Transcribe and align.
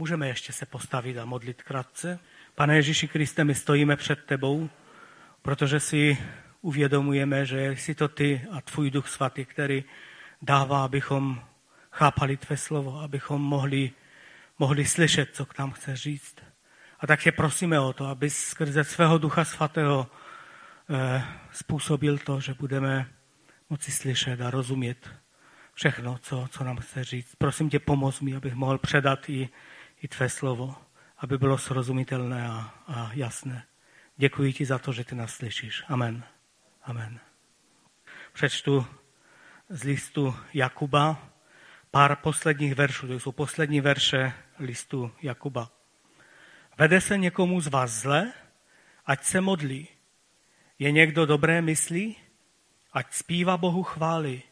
Můžeme 0.00 0.28
ještě 0.28 0.52
se 0.52 0.66
postavit 0.66 1.18
a 1.18 1.24
modlit 1.24 1.62
krátce. 1.62 2.18
Pane 2.54 2.76
Ježíši 2.76 3.08
Kriste, 3.08 3.44
my 3.44 3.54
stojíme 3.54 3.96
před 3.96 4.24
tebou, 4.24 4.70
protože 5.42 5.80
si 5.80 6.18
uvědomujeme, 6.60 7.46
že 7.46 7.72
jsi 7.72 7.94
to 7.94 8.08
ty 8.08 8.46
a 8.52 8.60
tvůj 8.60 8.90
duch 8.90 9.08
svatý, 9.08 9.44
který 9.44 9.84
dává, 10.42 10.84
abychom 10.84 11.42
chápali 11.92 12.36
tvé 12.36 12.56
slovo, 12.56 13.00
abychom 13.00 13.42
mohli, 13.42 13.90
mohli 14.58 14.84
slyšet, 14.84 15.28
co 15.32 15.46
k 15.46 15.58
nám 15.58 15.70
chce 15.70 15.96
říct. 15.96 16.36
A 17.00 17.06
tak 17.06 17.22
tě 17.22 17.32
prosíme 17.32 17.80
o 17.80 17.92
to, 17.92 18.06
aby 18.06 18.30
skrze 18.30 18.84
svého 18.84 19.18
ducha 19.18 19.44
svatého 19.44 20.10
eh, 20.90 21.24
způsobil 21.52 22.18
to, 22.18 22.40
že 22.40 22.54
budeme 22.54 23.10
moci 23.70 23.92
slyšet 23.92 24.40
a 24.40 24.50
rozumět 24.50 25.10
všechno, 25.74 26.18
co, 26.22 26.46
co 26.50 26.64
nám 26.64 26.76
chce 26.76 27.04
říct. 27.04 27.34
Prosím 27.34 27.70
tě, 27.70 27.78
pomoz 27.78 28.20
mi, 28.20 28.34
abych 28.34 28.54
mohl 28.54 28.78
předat 28.78 29.28
i, 29.28 29.48
i 30.02 30.08
tvé 30.08 30.28
slovo, 30.28 30.76
aby 31.18 31.38
bylo 31.38 31.58
srozumitelné 31.58 32.48
a, 32.48 32.74
a 32.86 33.10
jasné. 33.12 33.66
Děkuji 34.16 34.52
ti 34.52 34.64
za 34.64 34.78
to, 34.78 34.92
že 34.92 35.04
ty 35.04 35.14
nás 35.14 35.34
slyšíš. 35.34 35.84
Amen. 35.88 36.24
Amen. 36.82 37.20
Přečtu 38.32 38.86
z 39.68 39.82
listu 39.82 40.34
Jakuba 40.54 41.30
pár 41.90 42.16
posledních 42.16 42.74
veršů. 42.74 43.06
To 43.06 43.20
jsou 43.20 43.32
poslední 43.32 43.80
verše 43.80 44.32
listu 44.58 45.12
Jakuba. 45.22 45.70
Vede 46.78 47.00
se 47.00 47.18
někomu 47.18 47.60
z 47.60 47.66
vás 47.66 47.90
zle, 47.90 48.32
ať 49.06 49.24
se 49.24 49.40
modlí. 49.40 49.88
Je 50.78 50.92
někdo 50.92 51.26
dobré 51.26 51.62
myslí, 51.62 52.16
ať 52.92 53.12
zpívá 53.12 53.56
Bohu 53.56 53.82
chvály. 53.82 54.42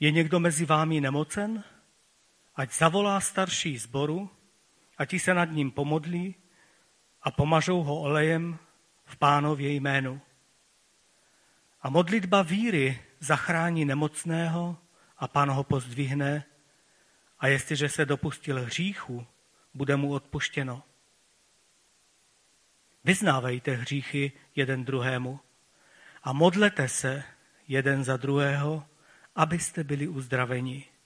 Je 0.00 0.10
někdo 0.10 0.40
mezi 0.40 0.64
vámi 0.64 1.00
nemocen, 1.00 1.64
ať 2.58 2.72
zavolá 2.74 3.20
starší 3.20 3.78
zboru, 3.78 4.30
ať 4.98 5.14
se 5.14 5.34
nad 5.34 5.44
ním 5.44 5.70
pomodlí 5.70 6.34
a 7.22 7.30
pomažou 7.30 7.82
ho 7.82 8.00
olejem 8.00 8.58
v 9.04 9.16
pánově 9.16 9.72
jménu. 9.72 10.20
A 11.82 11.90
modlitba 11.90 12.42
víry 12.42 13.02
zachrání 13.20 13.84
nemocného 13.84 14.76
a 15.18 15.28
pán 15.28 15.50
ho 15.50 15.64
pozdvihne 15.64 16.44
a 17.38 17.46
jestliže 17.46 17.88
se 17.88 18.06
dopustil 18.06 18.64
hříchu, 18.64 19.26
bude 19.74 19.96
mu 19.96 20.12
odpuštěno. 20.12 20.82
Vyznávejte 23.04 23.72
hříchy 23.72 24.32
jeden 24.56 24.84
druhému 24.84 25.40
a 26.22 26.32
modlete 26.32 26.88
se 26.88 27.24
jeden 27.68 28.04
za 28.04 28.16
druhého, 28.16 28.86
abyste 29.34 29.84
byli 29.84 30.08
uzdraveni. 30.08 30.97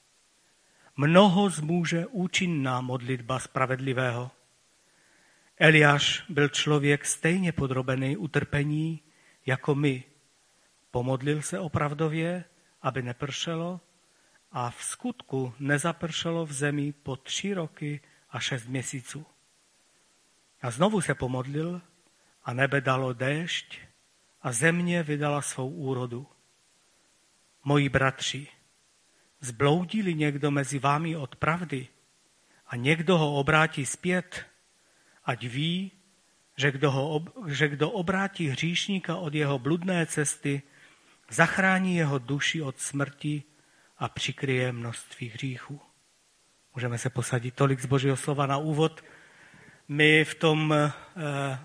Mnoho 0.96 1.50
zmůže 1.50 2.06
účinná 2.06 2.80
modlitba 2.80 3.38
spravedlivého. 3.38 4.30
Eliáš 5.58 6.24
byl 6.28 6.48
člověk 6.48 7.06
stejně 7.06 7.52
podrobený 7.52 8.16
utrpení 8.16 9.02
jako 9.46 9.74
my. 9.74 10.04
Pomodlil 10.90 11.42
se 11.42 11.58
opravdově, 11.58 12.44
aby 12.82 13.02
nepršelo, 13.02 13.80
a 14.52 14.70
v 14.70 14.84
skutku 14.84 15.54
nezapršelo 15.58 16.46
v 16.46 16.52
zemi 16.52 16.92
po 16.92 17.16
tři 17.16 17.54
roky 17.54 18.00
a 18.30 18.40
šest 18.40 18.66
měsíců. 18.66 19.26
A 20.62 20.70
znovu 20.70 21.00
se 21.00 21.14
pomodlil 21.14 21.80
a 22.44 22.52
nebe 22.52 22.80
dalo 22.80 23.12
déšť 23.12 23.78
a 24.42 24.52
země 24.52 25.02
vydala 25.02 25.42
svou 25.42 25.70
úrodu. 25.70 26.26
Moji 27.64 27.88
bratři, 27.88 28.48
zbloudili 29.42 30.14
někdo 30.14 30.50
mezi 30.50 30.78
vámi 30.78 31.16
od 31.16 31.36
pravdy 31.36 31.88
a 32.66 32.76
někdo 32.76 33.18
ho 33.18 33.34
obrátí 33.34 33.86
zpět, 33.86 34.46
ať 35.24 35.44
ví, 35.44 35.92
že 36.56 36.70
kdo, 36.70 36.90
ho 36.90 37.24
že 37.46 37.68
kdo 37.68 37.90
obrátí 37.90 38.48
hříšníka 38.48 39.16
od 39.16 39.34
jeho 39.34 39.58
bludné 39.58 40.06
cesty, 40.06 40.62
zachrání 41.30 41.96
jeho 41.96 42.18
duši 42.18 42.62
od 42.62 42.80
smrti 42.80 43.42
a 43.98 44.08
přikryje 44.08 44.72
množství 44.72 45.28
hříchů. 45.28 45.80
Můžeme 46.74 46.98
se 46.98 47.10
posadit 47.10 47.54
tolik 47.54 47.80
z 47.80 47.86
Božího 47.86 48.16
slova 48.16 48.46
na 48.46 48.58
úvod. 48.58 49.04
My 49.88 50.24
v 50.24 50.34
tom 50.34 50.74
eh, 50.74 51.58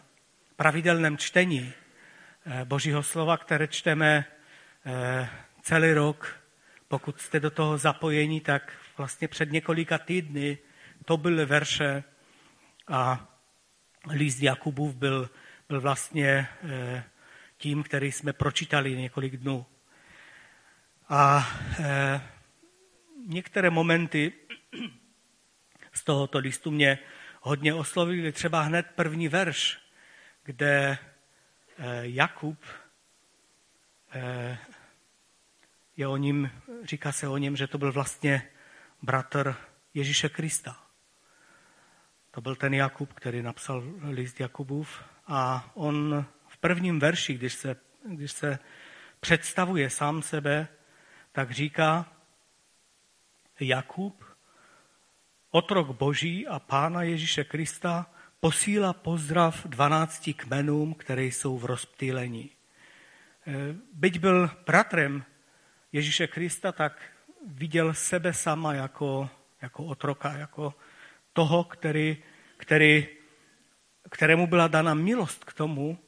pravidelném 0.56 1.18
čtení 1.18 1.74
eh, 2.46 2.66
Božího 2.66 3.04
slova, 3.04 3.38
které 3.38 3.68
čteme 3.68 4.26
eh, 4.86 5.30
celý 5.62 5.94
rok, 5.94 6.40
pokud 6.88 7.22
jste 7.22 7.40
do 7.40 7.52
toho 7.52 7.78
zapojeni, 7.78 8.42
tak 8.42 8.74
vlastně 8.98 9.28
před 9.28 9.52
několika 9.52 9.98
týdny 9.98 10.58
to 11.06 11.18
byly 11.18 11.46
verše 11.46 12.04
a 12.88 13.28
list 14.10 14.42
Jakubův 14.42 14.96
byl, 14.96 15.30
byl 15.70 15.82
vlastně 15.82 16.48
tím, 17.58 17.84
který 17.84 18.12
jsme 18.12 18.34
pročítali 18.34 18.98
několik 18.98 19.38
dnů. 19.38 19.66
A 21.10 21.48
e, 21.80 22.22
některé 23.28 23.70
momenty 23.70 24.34
z 25.94 26.04
tohoto 26.04 26.38
listu 26.40 26.72
mě 26.72 27.00
hodně 27.42 27.74
oslovili. 27.74 28.32
Třeba 28.32 28.62
hned 28.62 28.86
první 28.96 29.28
verš, 29.28 29.80
kde 30.44 30.68
e, 30.68 30.98
Jakub 32.02 32.58
je 35.98 36.08
o 36.08 36.18
ním, 36.18 36.52
říká 36.84 37.12
se 37.12 37.28
o 37.28 37.38
něm, 37.38 37.56
že 37.56 37.68
to 37.68 37.78
byl 37.78 37.92
vlastně 37.92 38.50
bratr 39.02 39.56
Ježíše 39.94 40.30
Krista. 40.30 40.78
To 42.32 42.42
byl 42.42 42.56
ten 42.56 42.74
Jakub, 42.74 43.14
který 43.14 43.42
napsal 43.42 43.84
list 44.02 44.40
Jakubův 44.40 45.04
a 45.28 45.72
on 45.74 46.26
v 46.48 46.58
prvním 46.58 47.00
verši, 47.00 47.34
když 47.34 47.54
se, 47.54 47.76
když 48.06 48.32
se 48.32 48.60
představuje 49.20 49.90
sám 49.90 50.22
sebe, 50.22 50.68
tak 51.32 51.52
říká 51.52 52.06
Jakub, 53.60 54.24
otrok 55.52 55.98
Boží 55.98 56.48
a 56.48 56.60
Pána 56.60 57.04
Ježíše 57.04 57.44
Krista, 57.44 58.12
posílá 58.40 58.94
pozdrav 58.94 59.66
dvanácti 59.66 60.34
kmenům, 60.34 60.94
které 60.94 61.24
jsou 61.24 61.58
v 61.58 61.66
rozptýlení. 61.66 62.50
E, 63.48 63.54
byť 63.94 64.20
byl 64.20 64.50
bratrem 64.66 65.24
Ježíše 65.98 66.28
Krista, 66.28 66.72
tak 66.72 67.02
viděl 67.48 67.94
sebe 67.94 68.34
sama 68.34 68.74
jako, 68.74 69.30
jako 69.62 69.86
otroka, 69.86 70.38
jako 70.38 70.74
toho, 71.34 71.64
který, 71.64 72.18
který, 72.58 73.08
kterému 74.10 74.48
byla 74.48 74.68
dana 74.68 74.94
milost 74.94 75.44
k 75.44 75.54
tomu, 75.54 76.00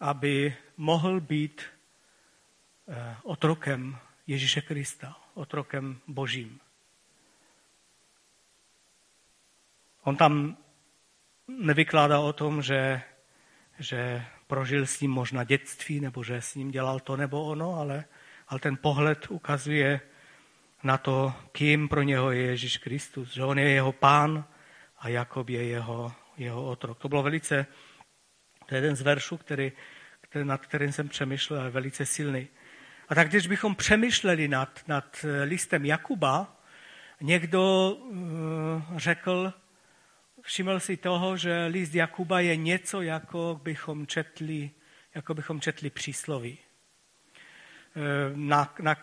aby 0.00 0.56
mohl 0.76 1.20
být 1.20 1.62
e, 1.62 3.16
otrokem 3.22 3.98
Ježíše 4.26 4.60
Krista, 4.60 5.16
otrokem 5.34 6.00
božím. 6.06 6.60
On 10.02 10.16
tam 10.16 10.56
nevykládá 11.48 12.20
o 12.20 12.32
tom, 12.32 12.62
že, 12.62 13.02
že 13.78 14.24
prožil 14.46 14.86
s 14.86 15.00
ním 15.00 15.10
možná 15.10 15.44
dětství, 15.44 16.00
nebo 16.00 16.24
že 16.24 16.42
s 16.42 16.54
ním 16.54 16.70
dělal 16.70 17.00
to 17.00 17.16
nebo 17.16 17.44
ono, 17.44 17.74
ale, 17.74 18.04
ale 18.50 18.60
ten 18.60 18.76
pohled 18.76 19.26
ukazuje 19.30 20.00
na 20.82 20.98
to, 20.98 21.34
kým 21.52 21.88
pro 21.88 22.02
něho 22.02 22.30
je 22.30 22.42
Ježíš 22.42 22.76
Kristus, 22.76 23.32
že 23.32 23.44
on 23.44 23.58
je 23.58 23.68
jeho 23.68 23.92
pán 23.92 24.44
a 24.98 25.08
Jakob 25.08 25.48
je 25.48 25.64
jeho, 25.64 26.12
jeho 26.36 26.66
otrok. 26.66 26.98
To 26.98 27.08
bylo 27.08 27.22
velice, 27.22 27.66
to 28.66 28.74
je 28.74 28.78
jeden 28.78 28.96
z 28.96 29.02
veršů, 29.02 29.36
který, 29.36 29.72
který, 30.20 30.44
nad 30.44 30.66
kterým 30.66 30.92
jsem 30.92 31.08
přemýšlel, 31.08 31.60
ale 31.60 31.70
velice 31.70 32.06
silný. 32.06 32.48
A 33.08 33.14
tak 33.14 33.28
když 33.28 33.46
bychom 33.46 33.74
přemýšleli 33.74 34.48
nad, 34.48 34.80
nad 34.86 35.24
listem 35.44 35.84
Jakuba, 35.84 36.56
někdo 37.20 37.90
uh, 37.90 38.18
řekl, 38.96 39.52
všiml 40.42 40.80
si 40.80 40.96
toho, 40.96 41.36
že 41.36 41.66
list 41.66 41.94
Jakuba 41.94 42.40
je 42.40 42.56
něco, 42.56 43.02
jako 43.02 43.60
bychom 43.62 44.06
četli, 44.06 44.70
jako 45.14 45.34
bychom 45.34 45.60
četli 45.60 45.90
přísloví. 45.90 46.58
Eh, 47.96 48.00
na, 48.34 48.74
na 48.80 48.96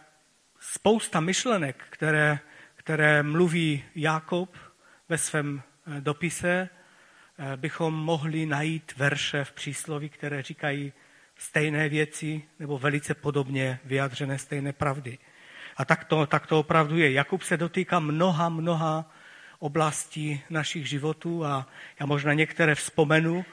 spousta 0.60 1.19
myšlenek, 1.19 1.84
které, 1.89 2.39
které 2.75 3.24
mluví 3.24 3.84
Jakub 3.95 4.57
ve 5.10 5.18
svém 5.18 5.62
dopise, 6.00 6.69
bychom 7.56 7.94
mohli 7.94 8.45
najít 8.45 8.94
verše 8.98 9.44
v 9.44 9.51
přísloví, 9.51 10.10
které 10.10 10.42
říkají, 10.42 10.94
stejné 11.38 11.89
věci 11.89 12.44
nebo 12.60 12.80
velice 12.80 13.13
podobně 13.13 13.80
vyjadřené 13.86 14.38
stejné 14.38 14.74
pravdy. 14.74 15.18
A 15.78 15.86
tak 15.86 16.04
to, 16.04 16.25
tak 16.25 16.48
to 16.48 16.60
opravdu 16.60 16.98
je. 16.98 17.12
Jakub 17.12 17.44
se 17.44 17.57
dotýká 17.57 18.00
mnoha, 18.00 18.50
mnoha 18.50 19.12
oblastí 19.60 20.42
našich 20.50 20.89
životů 20.89 21.45
a 21.45 21.68
já 22.00 22.06
možná 22.06 22.34
některé 22.34 22.75
vzpomenu 22.75 23.45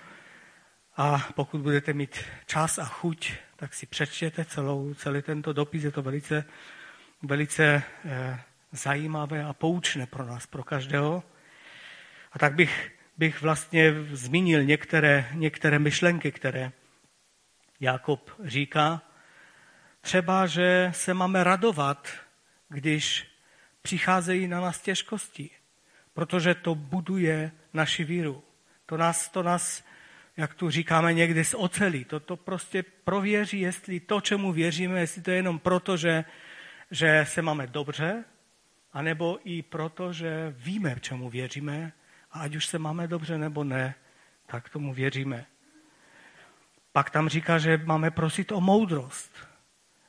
a 0.96 1.28
pokud 1.34 1.60
budete 1.60 1.92
mít 1.92 2.25
čas 2.46 2.78
a 2.78 2.84
chuť, 2.84 3.32
tak 3.56 3.74
si 3.74 3.86
přečtěte 3.86 4.44
celou, 4.44 4.94
celý 4.94 5.22
tento 5.22 5.52
dopis. 5.52 5.84
Je 5.84 5.90
to 5.90 6.02
velice, 6.02 6.44
velice 7.22 7.82
eh, 8.04 8.40
zajímavé 8.72 9.44
a 9.44 9.52
poučné 9.52 10.06
pro 10.06 10.26
nás, 10.26 10.46
pro 10.46 10.64
každého. 10.64 11.22
A 12.32 12.38
tak 12.38 12.54
bych, 12.54 12.92
bych 13.18 13.42
vlastně 13.42 13.92
zmínil 14.12 14.64
některé, 14.64 15.28
některé 15.32 15.78
myšlenky, 15.78 16.32
které 16.32 16.72
Jakob 17.80 18.30
říká. 18.44 19.02
Třeba, 20.00 20.46
že 20.46 20.90
se 20.94 21.14
máme 21.14 21.44
radovat, 21.44 22.08
když 22.68 23.26
přicházejí 23.82 24.48
na 24.48 24.60
nás 24.60 24.80
těžkosti, 24.80 25.50
protože 26.12 26.54
to 26.54 26.74
buduje 26.74 27.52
naši 27.72 28.04
víru. 28.04 28.44
To 28.86 28.96
nás, 28.96 29.28
to 29.28 29.42
nás 29.42 29.84
jak 30.36 30.54
tu 30.54 30.70
říkáme 30.70 31.14
někdy 31.14 31.44
z 31.44 31.54
ocelí, 31.54 32.04
to, 32.04 32.20
to 32.20 32.36
prostě 32.36 32.82
prověří, 32.82 33.60
jestli 33.60 34.00
to, 34.00 34.20
čemu 34.20 34.52
věříme, 34.52 35.00
jestli 35.00 35.22
to 35.22 35.31
je 35.31 35.36
jenom 35.36 35.58
proto, 35.58 35.96
že, 35.96 36.25
že 36.90 37.26
se 37.28 37.42
máme 37.42 37.66
dobře, 37.66 38.25
anebo 38.92 39.38
i 39.44 39.62
proto, 39.62 40.12
že 40.12 40.54
víme, 40.56 40.96
čemu 41.00 41.31
věříme 41.31 41.92
a 42.32 42.40
ať 42.40 42.54
už 42.54 42.66
se 42.66 42.78
máme 42.78 43.08
dobře 43.08 43.38
nebo 43.38 43.64
ne, 43.64 43.94
tak 44.46 44.69
tomu 44.69 44.94
věříme. 44.94 45.46
Pak 46.92 47.10
tam 47.10 47.28
říká, 47.28 47.58
že 47.58 47.81
máme 47.84 48.10
prosit 48.10 48.52
o 48.52 48.60
moudrost. 48.60 49.48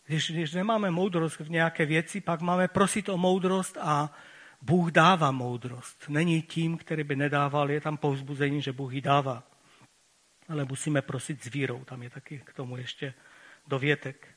Když, 0.05 0.31
když 0.31 0.53
nemáme 0.53 0.91
moudrost 0.91 1.39
v 1.39 1.49
nějaké 1.49 1.85
věci, 1.85 2.21
pak 2.21 2.41
máme 2.41 2.67
prosit 2.67 3.09
o 3.09 3.17
moudrost 3.17 3.77
a 3.81 4.13
Bůh 4.61 4.91
dává 4.91 5.31
moudrost. 5.31 6.05
Není 6.09 6.41
tím, 6.41 6.77
který 6.77 7.03
by 7.03 7.15
nedával, 7.15 7.71
je 7.71 7.81
tam 7.81 7.97
povzbuzení, 7.97 8.61
že 8.61 8.73
Bůh 8.73 8.93
ji 8.93 9.01
dává. 9.01 9.43
Ale 10.49 10.65
musíme 10.65 11.01
prosit 11.01 11.43
s 11.43 11.47
vírou, 11.47 11.83
tam 11.83 12.03
je 12.03 12.09
taky 12.09 12.39
k 12.39 12.53
tomu 12.53 12.77
ještě 12.77 13.13
dovětek. 13.67 14.27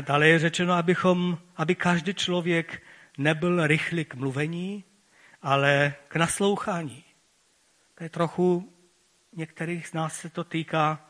Dále 0.00 0.28
je 0.28 0.38
řečeno, 0.38 0.72
abychom, 0.72 1.38
aby 1.56 1.74
každý 1.74 2.14
člověk 2.14 2.82
nebyl 3.18 3.66
rychlý 3.66 4.04
k 4.04 4.14
mluvení, 4.14 4.84
ale 5.42 5.94
k 6.08 6.16
naslouchání. 6.16 7.04
To 7.94 8.04
je 8.04 8.10
trochu, 8.10 8.72
některých 9.32 9.88
z 9.88 9.92
nás 9.92 10.16
se 10.16 10.30
to 10.30 10.44
týká, 10.44 11.06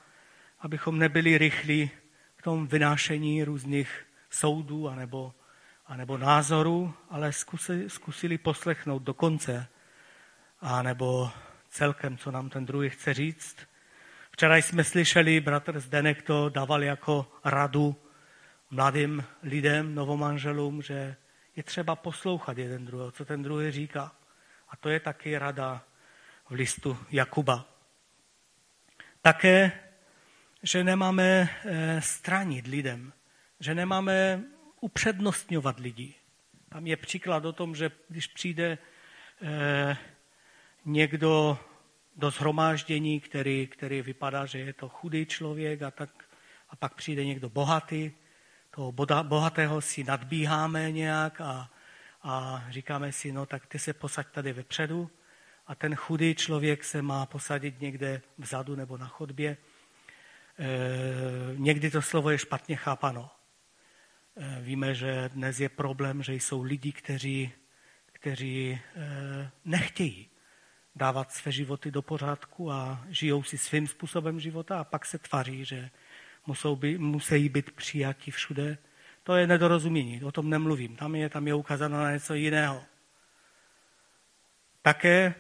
abychom 0.61 0.99
nebyli 0.99 1.39
rychlí 1.39 1.91
k 2.37 2.43
tomu 2.43 2.67
vynášení 2.67 3.45
různých 3.45 4.07
soudů 4.31 4.89
anebo, 4.89 5.35
anebo 5.87 6.19
názorů, 6.19 6.95
ale 7.11 7.33
zkusili, 7.33 7.91
zkusili 7.91 8.39
poslechnout 8.39 9.03
do 9.03 9.15
konce, 9.15 9.69
anebo 10.61 11.31
celkem, 11.71 12.17
co 12.17 12.31
nám 12.31 12.49
ten 12.49 12.67
druhý 12.67 12.91
chce 12.91 13.15
říct. 13.15 13.57
Včera 14.31 14.57
jsme 14.57 14.85
slyšeli, 14.85 15.41
bratr 15.41 15.81
Zdenek 15.81 16.23
to 16.23 16.49
dával 16.49 16.83
jako 16.83 17.33
radu 17.45 17.97
mladým 18.71 19.25
lidem, 19.43 19.95
novomanželům, 19.95 20.83
že 20.83 21.17
je 21.57 21.63
třeba 21.63 21.97
poslouchat 21.97 22.59
jeden 22.59 22.87
druhého, 22.87 23.11
co 23.11 23.25
ten 23.25 23.43
druhý 23.43 23.71
říká. 23.71 24.13
A 24.69 24.77
to 24.77 24.89
je 24.89 25.01
taky 25.01 25.39
rada 25.39 25.85
v 26.49 26.53
listu 26.53 26.99
Jakuba. 27.11 27.65
Také, 29.23 29.73
že 30.63 30.85
nemáme 30.85 31.49
eh, 31.65 32.01
stranit 32.01 32.67
lidem, 32.67 33.13
že 33.61 33.75
nemáme 33.75 34.43
upřednostňovat 34.81 35.79
lidi. 35.79 36.15
Tam 36.69 36.87
je 36.87 36.97
příklad 36.97 37.45
o 37.45 37.53
tom, 37.53 37.75
že 37.75 37.91
když 38.09 38.27
přijde 38.27 38.79
eh, 39.43 39.97
někdo 40.85 41.59
do 42.17 42.31
zhromáždění, 42.31 43.21
který, 43.21 43.67
který 43.67 44.03
vypadá, 44.03 44.47
že 44.47 44.59
je 44.59 44.73
to 44.73 44.89
chudý 44.89 45.27
člověk 45.27 45.83
a, 45.83 45.91
tak, 45.91 46.11
a 46.69 46.77
pak 46.77 46.95
přijde 46.95 47.25
někdo 47.25 47.49
bohatý, 47.49 48.11
toho 48.71 48.93
bohatého 49.23 49.81
si 49.81 50.05
nadbíháme 50.05 50.93
nějak 50.93 51.41
a, 51.41 51.71
a 52.23 52.65
říkáme 52.71 53.13
si, 53.13 53.33
no 53.33 53.47
tak 53.47 53.67
ty 53.67 53.79
se 53.79 53.93
posaď 53.93 54.27
tady 54.31 54.53
vepředu 54.53 55.11
a 55.67 55.75
ten 55.75 55.95
chudý 55.95 56.35
člověk 56.35 56.85
se 56.85 57.03
má 57.03 57.27
posadit 57.27 57.81
někde 57.81 58.23
vzadu 58.39 58.77
nebo 58.77 58.99
na 58.99 59.07
chodbě. 59.07 59.51
E, 59.51 59.57
někdy 61.57 61.91
to 61.91 62.03
slovo 62.03 62.31
je 62.31 62.39
špatně 62.39 62.77
chápano. 62.77 63.31
E, 64.37 64.61
víme, 64.61 64.95
že 64.95 65.29
dnes 65.29 65.61
je 65.61 65.69
problém, 65.69 66.23
že 66.23 66.35
jsou 66.35 66.63
lidi, 66.63 66.93
kteří, 66.93 67.53
kteří 68.13 68.71
e, 68.71 68.81
nechtějí 69.65 70.30
dávat 70.97 71.33
své 71.33 71.53
životy 71.53 71.91
do 71.91 72.03
pořádku 72.03 72.73
a 72.73 73.05
žijou 73.09 73.43
si 73.43 73.59
svým 73.59 73.87
způsobem 73.87 74.41
života 74.41 74.81
a 74.81 74.85
pak 74.85 75.07
se 75.07 75.19
tvaří, 75.19 75.65
že 75.65 75.91
musou 76.47 76.77
by, 76.77 76.99
musí 76.99 77.49
být 77.49 77.71
přijati 77.71 78.31
všude. 78.31 78.79
To 79.23 79.37
je 79.37 79.47
nedorozumění, 79.47 80.25
o 80.25 80.33
tom 80.33 80.51
nemluvím. 80.51 80.97
Tam 80.97 81.15
je, 81.15 81.29
tam 81.29 81.47
je 81.47 81.55
ukázáno 81.55 81.99
na 82.03 82.13
něco 82.13 82.35
jiného. 82.35 82.85
Také, 84.83 85.35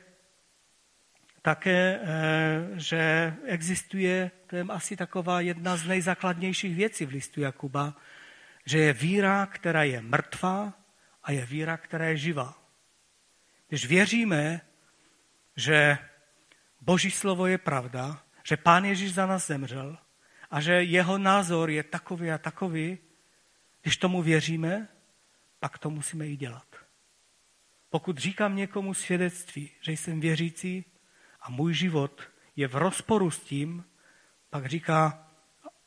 také, 1.43 2.01
eh, 2.03 2.69
že 2.75 3.35
existuje, 3.45 4.31
to 4.47 4.57
je 4.57 4.65
asi 4.69 4.97
taková 4.97 5.41
jedna 5.41 5.77
z 5.77 5.87
nejzákladnějších 5.87 6.77
věcí 6.77 7.07
v 7.07 7.11
listu 7.11 7.41
Jakuba, 7.41 7.97
že 8.67 8.79
je 8.79 8.93
víra, 8.93 9.47
která 9.47 9.83
je 9.83 10.01
mrtvá 10.01 10.73
a 11.23 11.33
je 11.33 11.47
víra, 11.47 11.77
která 11.77 12.05
je 12.05 12.17
živá. 12.17 12.55
Když 13.69 13.87
věříme, 13.87 14.61
že 15.61 15.99
Boží 16.81 17.11
slovo 17.11 17.47
je 17.47 17.59
pravda, 17.59 18.25
že 18.45 18.57
Pán 18.57 18.85
Ježíš 18.85 19.15
za 19.15 19.27
nás 19.27 19.47
zemřel 19.47 19.99
a 20.51 20.61
že 20.61 20.73
jeho 20.73 21.19
názor 21.19 21.71
je 21.71 21.83
takový 21.83 22.31
a 22.31 22.39
takový, 22.39 22.99
když 23.83 23.97
tomu 23.97 24.23
věříme, 24.23 24.89
pak 25.61 25.79
to 25.79 25.91
musíme 25.91 26.27
i 26.27 26.37
dělat. 26.37 26.67
Pokud 27.91 28.19
říkám 28.19 28.57
někomu 28.57 28.95
svědectví, 28.95 29.71
že 29.81 29.93
jsem 29.93 30.21
věřící 30.21 30.85
a 31.41 31.51
můj 31.51 31.75
život 31.75 32.23
je 32.57 32.69
v 32.69 32.75
rozporu 32.75 33.31
s 33.31 33.41
tím, 33.41 33.85
pak 34.51 34.67
říká 34.67 35.27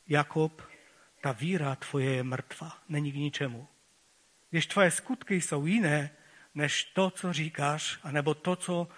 Jakob, 0.08 0.62
ta 1.22 1.32
víra 1.32 1.74
tvoje 1.74 2.10
je 2.10 2.22
mrtva, 2.22 2.78
není 2.88 3.12
k 3.12 3.14
ničemu. 3.14 3.68
Když 4.50 4.66
tvoje 4.66 4.90
skutky 4.90 5.40
jsou 5.40 5.66
jiné, 5.66 6.10
než 6.54 6.84
to, 6.84 7.10
co 7.10 7.32
říkáš, 7.32 7.98
anebo 8.02 8.34
to, 8.34 8.56
co 8.56 8.88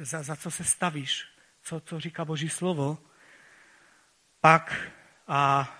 za, 0.00 0.22
za 0.22 0.36
co 0.36 0.50
se 0.50 0.64
stavíš, 0.64 1.28
co, 1.62 1.80
co 1.80 2.00
říká 2.00 2.24
Boží 2.24 2.48
slovo, 2.48 2.98
pak 4.40 4.90
a, 5.28 5.76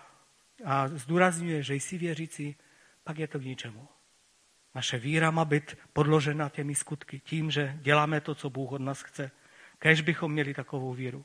a 0.64 0.88
zdůrazňuje, 0.88 1.62
že 1.62 1.74
jsi 1.74 1.98
věřící, 1.98 2.56
pak 3.04 3.18
je 3.18 3.28
to 3.28 3.38
k 3.38 3.44
ničemu. 3.44 3.88
Naše 4.74 4.98
víra 4.98 5.30
má 5.30 5.44
být 5.44 5.76
podložena 5.92 6.48
těmi 6.48 6.74
skutky, 6.74 7.20
tím, 7.20 7.50
že 7.50 7.78
děláme 7.80 8.20
to, 8.20 8.34
co 8.34 8.50
Bůh 8.50 8.72
od 8.72 8.80
nás 8.80 9.02
chce. 9.02 9.30
Kež 9.78 10.00
bychom 10.00 10.32
měli 10.32 10.54
takovou 10.54 10.94
víru. 10.94 11.24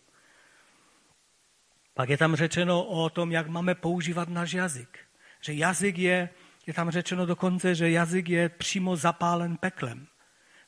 Pak 1.94 2.10
je 2.10 2.18
tam 2.18 2.36
řečeno 2.36 2.84
o 2.84 3.10
tom, 3.10 3.32
jak 3.32 3.48
máme 3.48 3.76
používat 3.76 4.30
náš 4.30 4.54
jazyk. 4.54 5.00
Že 5.42 5.54
jazyk 5.54 5.98
je, 5.98 6.30
je 6.68 6.74
tam 6.74 6.92
řečeno 6.92 7.26
dokonce, 7.26 7.76
že 7.76 7.90
jazyk 7.90 8.30
je 8.30 8.50
přímo 8.50 8.96
zapálen 8.96 9.58
peklem. 9.58 10.08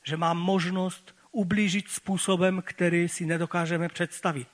Že 0.02 0.16
má 0.16 0.34
možnost 0.34 1.17
ublížit 1.32 1.88
způsobem, 1.88 2.62
který 2.66 3.08
si 3.08 3.26
nedokážeme 3.26 3.88
představit. 3.88 4.48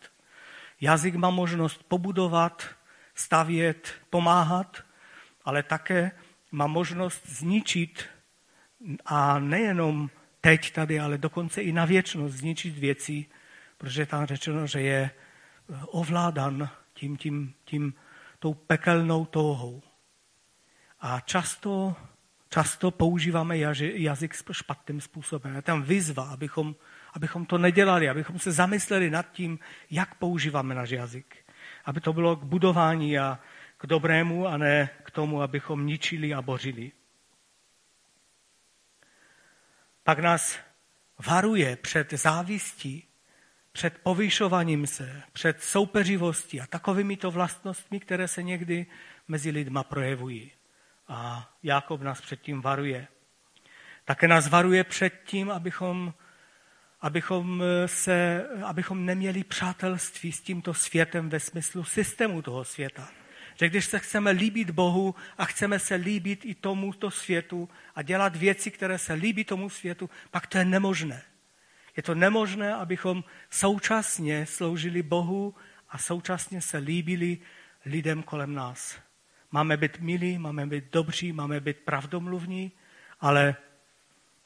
Jazyk 0.81 1.14
má 1.14 1.31
možnost 1.31 1.83
pobudovat, 1.83 2.66
stavět, 3.14 3.95
pomáhat, 4.11 4.85
ale 5.45 5.62
také 5.62 6.11
má 6.52 6.66
možnost 6.66 7.26
zničit 7.26 8.04
a 9.04 9.38
nejenom 9.38 10.11
teď 10.40 10.73
tady, 10.73 11.00
ale 11.00 11.19
dokonce 11.19 11.62
i 11.62 11.73
na 11.73 11.85
věčnost 11.85 12.35
zničit 12.35 12.78
věci, 12.78 13.26
protože 13.78 14.07
tam 14.07 14.26
řečeno, 14.26 14.66
že 14.66 14.81
je 14.81 15.11
ovládan 15.87 16.69
tím, 16.95 17.16
tím, 17.16 17.54
tím 17.64 17.95
tou 18.38 18.54
pekelnou 18.54 19.25
touhou. 19.25 19.83
A 21.00 21.21
často 21.21 21.97
Často 22.54 22.90
používáme 22.90 23.58
jazyk 23.94 24.34
špatným 24.52 25.00
způsobem. 25.00 25.54
Je 25.54 25.62
tam 25.62 25.82
výzva, 25.82 26.25
abychom, 26.25 26.75
abychom 27.12 27.46
to 27.46 27.58
nedělali, 27.58 28.08
abychom 28.08 28.38
se 28.38 28.52
zamysleli 28.52 29.11
nad 29.11 29.32
tím, 29.32 29.58
jak 29.90 30.14
používáme 30.14 30.75
náš 30.75 30.90
jazyk. 30.90 31.37
Aby 31.84 32.00
to 32.00 32.12
bylo 32.12 32.37
k 32.37 32.44
budování 32.44 33.18
a 33.18 33.38
k 33.78 33.87
dobrému 33.87 34.46
a 34.46 34.56
ne 34.56 34.90
k 35.04 35.11
tomu, 35.11 35.42
abychom 35.42 35.87
ničili 35.87 36.34
a 36.34 36.42
bořili. 36.42 36.92
Pak 40.04 40.18
nás 40.18 40.58
varuje 41.26 41.76
před 41.76 42.12
závistí, 42.12 43.04
před 43.73 43.99
povyšováním 43.99 44.87
se, 44.87 45.23
před 45.32 45.62
soupeřivostí 45.62 46.61
a 46.61 46.66
takovými 46.66 47.16
to 47.16 47.30
vlastnostmi, 47.30 48.00
které 48.00 48.28
se 48.28 48.42
někdy 48.42 48.87
mezi 49.28 49.50
lidma 49.50 49.84
projevují. 49.84 50.52
A 51.08 51.50
Jákob 51.62 52.00
nás 52.00 52.20
předtím 52.20 52.62
varuje. 52.62 53.08
Také 54.04 54.28
nás 54.28 54.49
varuje 54.49 54.84
před 54.84 55.20
tím, 55.25 55.50
abychom, 55.50 56.14
abychom, 57.00 57.62
se, 57.87 58.46
abychom 58.64 59.06
neměli 59.06 59.44
přátelství 59.44 60.32
s 60.32 60.40
tímto 60.40 60.75
světem 60.75 61.28
ve 61.28 61.40
smyslu 61.40 61.84
systému 61.84 62.42
toho 62.42 62.64
světa. 62.64 63.08
Že 63.54 63.68
když 63.68 63.84
se 63.84 63.99
chceme 63.99 64.30
líbit 64.30 64.70
Bohu 64.70 65.14
a 65.38 65.44
chceme 65.44 65.78
se 65.78 65.94
líbit 65.94 66.44
i 66.44 66.54
tomuto 66.54 67.11
světu 67.11 67.68
a 67.94 68.02
dělat 68.02 68.37
věci, 68.37 68.70
které 68.70 68.99
se 68.99 69.12
líbí 69.12 69.44
tomu 69.44 69.70
světu, 69.70 70.11
pak 70.30 70.46
to 70.46 70.58
je 70.58 70.64
nemožné. 70.64 71.23
Je 71.96 72.02
to 72.02 72.14
nemožné, 72.14 72.75
abychom 72.75 73.25
současně 73.50 74.46
sloužili 74.46 75.02
Bohu 75.02 75.54
a 75.88 75.99
současně 75.99 76.61
se 76.61 76.78
líbili 76.78 77.38
lidem 77.84 78.23
kolem 78.23 78.54
nás. 78.54 78.99
Máme 79.54 79.76
být 79.76 79.99
milí, 79.99 80.38
máme 80.38 80.66
být 80.66 80.84
dobří, 80.92 81.32
máme 81.32 81.61
být 81.61 81.76
pravdomluvní, 81.76 82.73
ale 83.20 83.56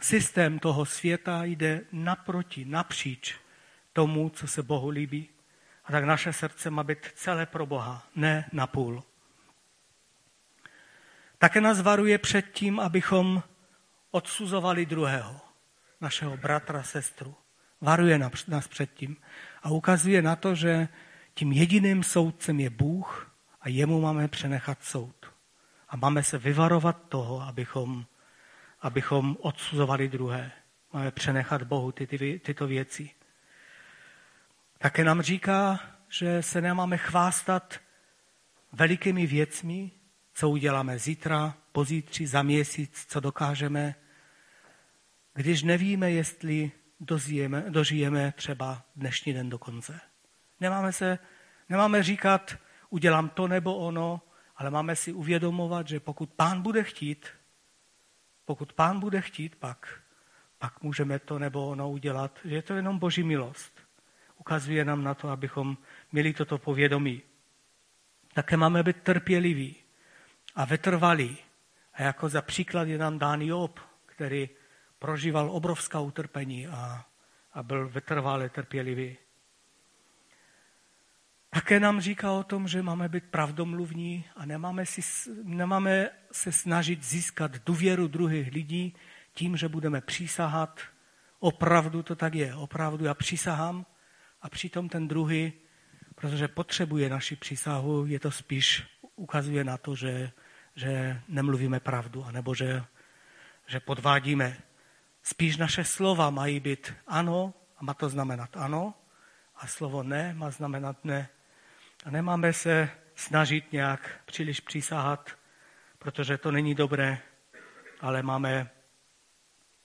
systém 0.01 0.59
toho 0.59 0.87
světa 0.87 1.45
jde 1.45 1.81
naproti, 1.93 2.65
napříč 2.65 3.37
tomu, 3.93 4.31
co 4.31 4.47
se 4.47 4.63
Bohu 4.63 4.89
líbí. 4.89 5.29
A 5.85 5.93
tak 5.93 6.05
naše 6.05 6.33
srdce 6.33 6.71
má 6.71 6.85
být 6.85 6.99
celé 7.15 7.47
pro 7.47 7.67
Boha, 7.67 8.07
ne 8.17 8.49
na 8.53 8.67
půl. 8.67 9.03
Také 11.39 11.61
nás 11.61 11.81
varuje 11.81 12.19
před 12.19 12.53
tím, 12.53 12.81
abychom 12.81 13.43
odsuzovali 14.11 14.87
druhého, 14.87 15.41
našeho 16.01 16.37
bratra, 16.37 16.83
sestru. 16.83 17.35
Varuje 17.81 18.19
nás 18.49 18.69
před 18.69 18.95
tím 18.95 19.17
a 19.63 19.71
ukazuje 19.71 20.23
na 20.23 20.37
to, 20.37 20.55
že 20.55 20.89
tím 21.35 21.53
jediným 21.53 22.03
soudcem 22.03 22.61
je 22.61 22.71
Bůh 22.71 23.28
a 23.61 23.69
jemu 23.69 24.01
máme 24.01 24.29
přenechat 24.29 24.85
soud. 24.85 25.27
A 25.89 25.97
máme 25.97 26.23
se 26.23 26.39
vyvarovat 26.39 27.09
toho, 27.09 27.41
abychom, 27.43 28.07
abychom 28.81 29.37
odsuzovali 29.41 30.09
druhé. 30.09 30.53
Máme 30.93 31.11
přenechat 31.11 31.63
Bohu 31.63 31.93
ty, 31.93 32.07
ty, 32.07 32.41
tyto 32.45 32.67
věci. 32.67 33.11
Také 34.79 35.05
nám 35.05 35.23
říká, 35.23 35.81
že 36.09 36.43
se 36.43 36.61
nemáme 36.61 36.97
chvástat 36.97 37.81
velikými 38.73 39.27
věcmi, 39.27 39.91
co 40.35 40.51
uděláme 40.51 40.99
zítra, 40.99 41.55
pozítří, 41.73 42.27
za 42.27 42.43
měsíc, 42.43 43.07
co 43.09 43.21
dokážeme, 43.21 43.95
když 45.35 45.63
nevíme, 45.63 46.11
jestli 46.11 46.73
dozijeme, 47.01 47.65
dožijeme 47.69 48.33
třeba 48.37 48.83
dnešní 48.97 49.33
den 49.33 49.49
do 49.49 49.59
konce. 49.59 50.01
Nemáme, 50.61 50.93
se, 50.93 51.19
nemáme 51.69 52.03
říkat, 52.03 52.59
udělám 52.91 53.29
to 53.29 53.49
nebo 53.49 53.77
ono, 53.77 54.23
ale 54.57 54.71
máme 54.71 54.97
si 54.97 55.13
uvědomovat, 55.13 55.89
že 55.89 56.01
pokud 56.01 56.33
pán 56.33 56.63
bude 56.63 56.83
chtít, 56.83 57.29
pokud 58.45 58.73
pán 58.73 59.01
bude 59.01 59.21
chtít, 59.21 59.57
pak, 59.57 60.01
pak 60.59 60.83
můžeme 60.83 61.19
to 61.19 61.39
nebo 61.39 61.69
ono 61.69 61.91
udělat, 61.91 62.39
že 62.45 62.55
je 62.55 62.63
to 62.63 62.75
jenom 62.75 62.99
boží 62.99 63.23
milost. 63.23 63.81
Ukazuje 64.37 64.85
nám 64.85 65.05
na 65.05 65.15
to, 65.15 65.29
abychom 65.29 65.77
měli 66.13 66.33
toto 66.33 66.59
povědomí. 66.59 67.23
Také 68.35 68.57
máme 68.57 68.83
být 68.83 69.03
trpěliví 69.03 69.77
a 70.55 70.65
vytrvalí. 70.65 71.37
A 71.95 72.03
jako 72.03 72.29
za 72.29 72.43
příklad 72.43 72.89
je 72.89 72.99
nám 72.99 73.19
dán 73.19 73.41
Job, 73.41 73.81
který 74.07 74.49
prožíval 74.99 75.51
obrovská 75.51 76.01
utrpení 76.01 76.67
a, 76.67 77.05
a 77.53 77.63
byl 77.63 77.89
vytrvalý, 77.89 78.49
trpělivý. 78.49 79.17
Také 81.51 81.81
nám 81.81 82.01
říká 82.01 82.33
o 82.33 82.43
tom, 82.43 82.69
že 82.69 82.83
máme 82.83 83.09
být 83.09 83.25
pravdomluvní 83.25 84.25
a 84.37 84.47
nemáme, 84.47 84.87
si, 84.87 85.01
nemáme 85.43 86.11
se 86.33 86.53
snažit 86.53 87.05
získat 87.05 87.59
důvěru 87.67 88.09
druhých 88.09 88.53
lidí 88.53 88.95
tím, 89.33 89.57
že 89.57 89.69
budeme 89.69 90.01
přísahat. 90.01 90.81
Opravdu 91.39 92.03
to 92.03 92.17
tak 92.17 92.35
je, 92.35 92.55
opravdu 92.55 93.05
já 93.05 93.15
přísahám 93.15 93.87
a 94.43 94.49
přitom 94.49 94.89
ten 94.89 95.09
druhý, 95.09 95.53
protože 96.15 96.49
potřebuje 96.49 97.09
naši 97.09 97.37
přísahu, 97.37 98.07
je 98.07 98.21
to 98.21 98.31
spíš 98.31 98.83
ukazuje 99.17 99.65
na 99.65 99.77
to, 99.79 99.95
že, 99.95 100.33
že 100.75 101.23
nemluvíme 101.29 101.81
pravdu, 101.81 102.25
anebo 102.25 102.55
že, 102.55 102.85
že 103.67 103.81
podvádíme. 103.81 104.57
Spíš 105.23 105.57
naše 105.57 105.85
slova 105.85 106.31
mají 106.31 106.61
být 106.61 106.95
ano 107.07 107.55
a 107.77 107.85
má 107.85 107.95
to 107.95 108.09
znamenat 108.09 108.57
ano 108.57 108.95
a 109.57 109.67
slovo 109.67 110.03
ne 110.03 110.35
má 110.35 110.51
znamenat 110.51 111.05
ne. 111.05 111.29
A 112.05 112.11
nemáme 112.11 112.53
se 112.53 112.91
snažit 113.15 113.73
nějak 113.73 114.21
příliš 114.25 114.61
přísahat, 114.61 115.31
protože 115.99 116.39
to 116.39 116.53
není 116.53 116.75
dobré, 116.75 117.23
ale 118.01 118.23
máme, 118.23 118.71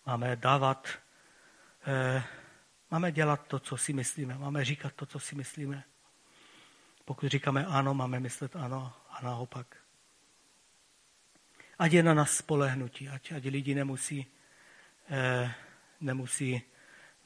máme 0.05 0.35
dávat, 0.35 0.89
eh, 1.87 2.23
máme 2.91 3.11
dělat 3.11 3.47
to, 3.47 3.59
co 3.59 3.77
si 3.77 3.93
myslíme, 3.93 4.37
máme 4.37 4.65
říkat 4.65 4.93
to, 4.93 5.05
co 5.05 5.19
si 5.19 5.35
myslíme. 5.35 5.83
Pokud 7.05 7.27
říkáme 7.27 7.65
ano, 7.65 7.93
máme 7.93 8.19
myslet 8.19 8.55
ano 8.55 8.93
a 9.09 9.23
naopak. 9.23 9.77
Ať 11.79 11.93
je 11.93 12.03
na 12.03 12.13
nás 12.13 12.37
spolehnutí, 12.37 13.09
ať, 13.09 13.31
ať 13.31 13.43
lidi 13.43 13.75
nemusí, 13.75 14.25
eh, 15.09 15.53
nemusí 16.01 16.61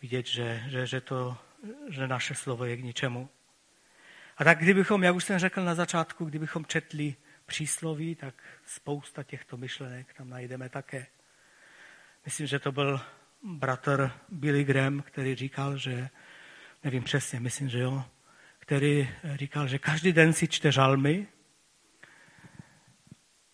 vidět, 0.02 0.26
že, 0.26 0.64
že, 0.68 0.88
že, 0.88 1.02
to, 1.02 1.38
že 1.90 2.08
naše 2.08 2.36
slovo 2.36 2.66
je 2.66 2.78
k 2.78 2.84
ničemu. 2.84 3.30
A 4.38 4.44
tak 4.44 4.60
kdybychom, 4.60 5.04
jak 5.04 5.16
už 5.16 5.24
jsem 5.24 5.40
řekl 5.40 5.64
na 5.64 5.76
začátku, 5.76 6.26
kdybychom 6.26 6.66
četli 6.66 7.16
přísloví, 7.46 8.16
tak 8.16 8.44
spousta 8.66 9.24
těchto 9.24 9.58
myšlenek 9.58 10.14
tam 10.14 10.30
najdeme 10.30 10.70
také. 10.70 11.08
Myslím, 12.26 12.48
že 12.48 12.60
to 12.60 12.72
byl 12.72 13.02
bratr 13.44 14.12
Billy 14.30 14.64
Graham, 14.64 15.02
který 15.02 15.36
říkal, 15.36 15.78
že, 15.78 16.10
nevím 16.84 17.04
přesně, 17.04 17.40
myslím, 17.40 17.70
že 17.70 17.80
jo, 17.80 18.06
který 18.60 19.10
říkal, 19.36 19.68
že 19.68 19.80
každý 19.80 20.14
den 20.14 20.34
si 20.34 20.48
čte 20.48 20.72
žalmy, 20.72 21.28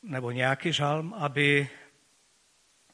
nebo 0.03 0.31
nějaký 0.31 0.73
žalm, 0.73 1.13
aby, 1.13 1.69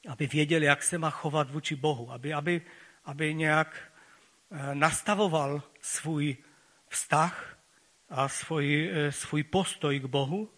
aby 0.07 0.27
věděl, 0.27 0.63
jak 0.63 0.83
se 0.83 0.97
má 0.97 1.09
chovat 1.09 1.51
vůči 1.51 1.75
Bohu, 1.75 2.11
aby, 2.11 2.33
aby, 2.33 2.61
aby 3.05 3.33
nějak 3.33 3.91
eh, 4.51 4.75
nastavoval 4.75 5.63
svůj 5.81 6.37
vztah 6.89 7.58
a 8.09 8.27
svůj, 8.27 8.91
eh, 8.93 9.11
svůj 9.11 9.43
postoj 9.43 9.99
k 9.99 10.05
Bohu 10.05 10.49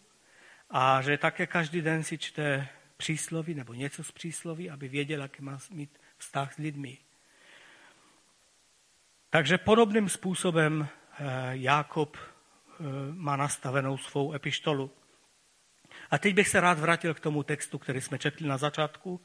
a 0.70 1.02
že 1.02 1.18
také 1.18 1.48
každý 1.48 1.82
den 1.82 2.04
si 2.04 2.18
čte 2.18 2.68
přísloví 2.98 3.54
nebo 3.54 3.74
něco 3.74 4.04
z 4.04 4.12
přísloví, 4.12 4.70
aby 4.70 4.88
věděl, 4.88 5.22
jaký 5.22 5.44
má 5.44 5.58
mít 5.72 6.00
vztah 6.18 6.54
s 6.54 6.58
lidmi. 6.58 6.98
Takže 9.30 9.58
podobným 9.58 10.10
způsobem 10.10 10.88
eh, 10.88 11.24
Jákob 11.52 12.18
eh, 12.18 12.84
má 13.14 13.36
nastavenou 13.36 13.98
svou 13.98 14.34
epištolu. 14.34 14.92
A 16.12 16.18
teď 16.18 16.36
bych 16.36 16.48
se 16.48 16.60
rád 16.60 16.80
vrátil 16.80 17.14
k 17.14 17.20
tomu 17.20 17.44
textu, 17.44 17.78
který 17.78 18.02
jsme 18.02 18.20
četli 18.20 18.48
na 18.48 18.58
začátku. 18.58 19.22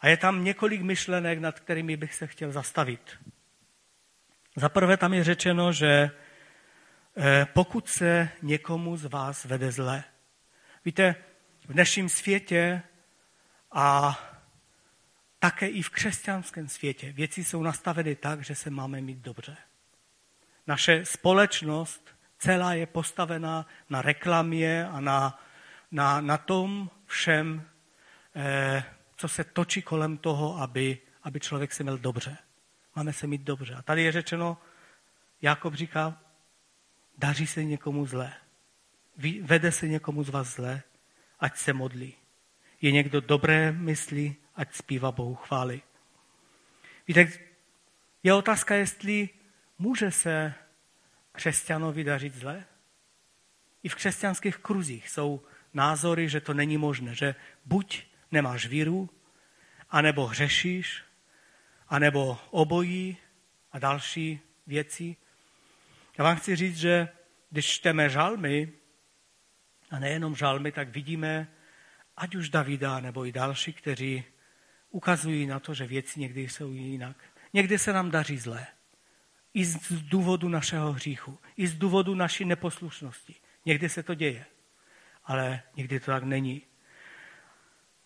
A 0.00 0.08
je 0.08 0.16
tam 0.16 0.44
několik 0.44 0.82
myšlenek, 0.82 1.38
nad 1.38 1.60
kterými 1.60 1.96
bych 1.96 2.14
se 2.14 2.26
chtěl 2.26 2.52
zastavit. 2.52 3.18
Za 4.56 4.68
prvé 4.68 4.96
tam 4.96 5.14
je 5.14 5.24
řečeno, 5.24 5.72
že 5.72 6.10
pokud 7.44 7.88
se 7.88 8.28
někomu 8.42 8.96
z 8.96 9.04
vás 9.04 9.44
vede 9.44 9.72
zle. 9.72 10.04
Víte, 10.84 11.14
v 11.68 11.72
dnešním 11.72 12.08
světě 12.08 12.82
a 13.72 14.18
také 15.38 15.68
i 15.68 15.82
v 15.82 15.90
křesťanském 15.90 16.68
světě 16.68 17.12
věci 17.12 17.44
jsou 17.44 17.62
nastaveny 17.62 18.16
tak, 18.16 18.44
že 18.44 18.54
se 18.54 18.70
máme 18.70 19.00
mít 19.00 19.18
dobře. 19.18 19.56
Naše 20.66 21.04
společnost 21.04 22.08
celá 22.38 22.74
je 22.74 22.86
postavená 22.86 23.66
na 23.90 24.02
reklamě 24.02 24.88
a 24.88 25.00
na, 25.00 25.42
na, 25.90 26.20
na 26.20 26.38
tom 26.38 26.90
všem, 27.06 27.68
eh, 28.36 28.84
co 29.16 29.28
se 29.28 29.44
točí 29.44 29.82
kolem 29.82 30.16
toho, 30.16 30.60
aby, 30.60 30.98
aby 31.22 31.40
člověk 31.40 31.72
se 31.72 31.82
měl 31.82 31.98
dobře. 31.98 32.36
Máme 32.96 33.12
se 33.12 33.26
mít 33.26 33.42
dobře. 33.42 33.74
A 33.74 33.82
tady 33.82 34.02
je 34.02 34.12
řečeno, 34.12 34.58
Jakob 35.42 35.74
říká, 35.74 36.23
Daří 37.18 37.46
se 37.46 37.64
někomu 37.64 38.06
zlé. 38.06 38.32
Vede 39.42 39.72
se 39.72 39.88
někomu 39.88 40.22
z 40.22 40.28
vás 40.28 40.54
zlé, 40.54 40.82
ať 41.40 41.56
se 41.56 41.72
modlí. 41.72 42.14
Je 42.80 42.92
někdo 42.92 43.20
dobré 43.20 43.72
myslí, 43.72 44.36
ať 44.54 44.74
zpívá 44.74 45.12
Bohu 45.12 45.34
chvály. 45.34 45.82
Víte, 47.08 47.32
je 48.22 48.34
otázka, 48.34 48.74
jestli 48.74 49.28
může 49.78 50.10
se 50.10 50.54
křesťanovi 51.32 52.04
dařit 52.04 52.34
zlé. 52.34 52.64
I 53.82 53.88
v 53.88 53.94
křesťanských 53.94 54.56
kruzích 54.56 55.08
jsou 55.08 55.42
názory, 55.74 56.28
že 56.28 56.40
to 56.40 56.54
není 56.54 56.78
možné, 56.78 57.14
že 57.14 57.34
buď 57.64 58.02
nemáš 58.30 58.66
víru, 58.66 59.10
anebo 59.90 60.26
hřešíš, 60.26 61.02
anebo 61.88 62.38
obojí 62.50 63.16
a 63.72 63.78
další 63.78 64.40
věci. 64.66 65.16
Já 66.18 66.24
vám 66.24 66.36
chci 66.36 66.56
říct, 66.56 66.76
že 66.76 67.08
když 67.50 67.66
čteme 67.66 68.08
žalmy, 68.08 68.72
a 69.90 69.98
nejenom 69.98 70.36
žalmy, 70.36 70.72
tak 70.72 70.88
vidíme, 70.88 71.48
ať 72.16 72.34
už 72.34 72.48
Davida 72.48 73.00
nebo 73.00 73.26
i 73.26 73.32
další, 73.32 73.72
kteří 73.72 74.24
ukazují 74.90 75.46
na 75.46 75.58
to, 75.60 75.74
že 75.74 75.86
věci 75.86 76.20
někdy 76.20 76.48
jsou 76.48 76.72
jinak. 76.72 77.16
Někdy 77.52 77.78
se 77.78 77.92
nám 77.92 78.10
daří 78.10 78.38
zlé. 78.38 78.66
I 79.54 79.64
z 79.64 80.02
důvodu 80.02 80.48
našeho 80.48 80.92
hříchu, 80.92 81.38
i 81.56 81.66
z 81.66 81.74
důvodu 81.74 82.14
naší 82.14 82.44
neposlušnosti. 82.44 83.34
Někdy 83.66 83.88
se 83.88 84.02
to 84.02 84.14
děje, 84.14 84.46
ale 85.24 85.62
někdy 85.76 86.00
to 86.00 86.06
tak 86.06 86.22
není. 86.22 86.62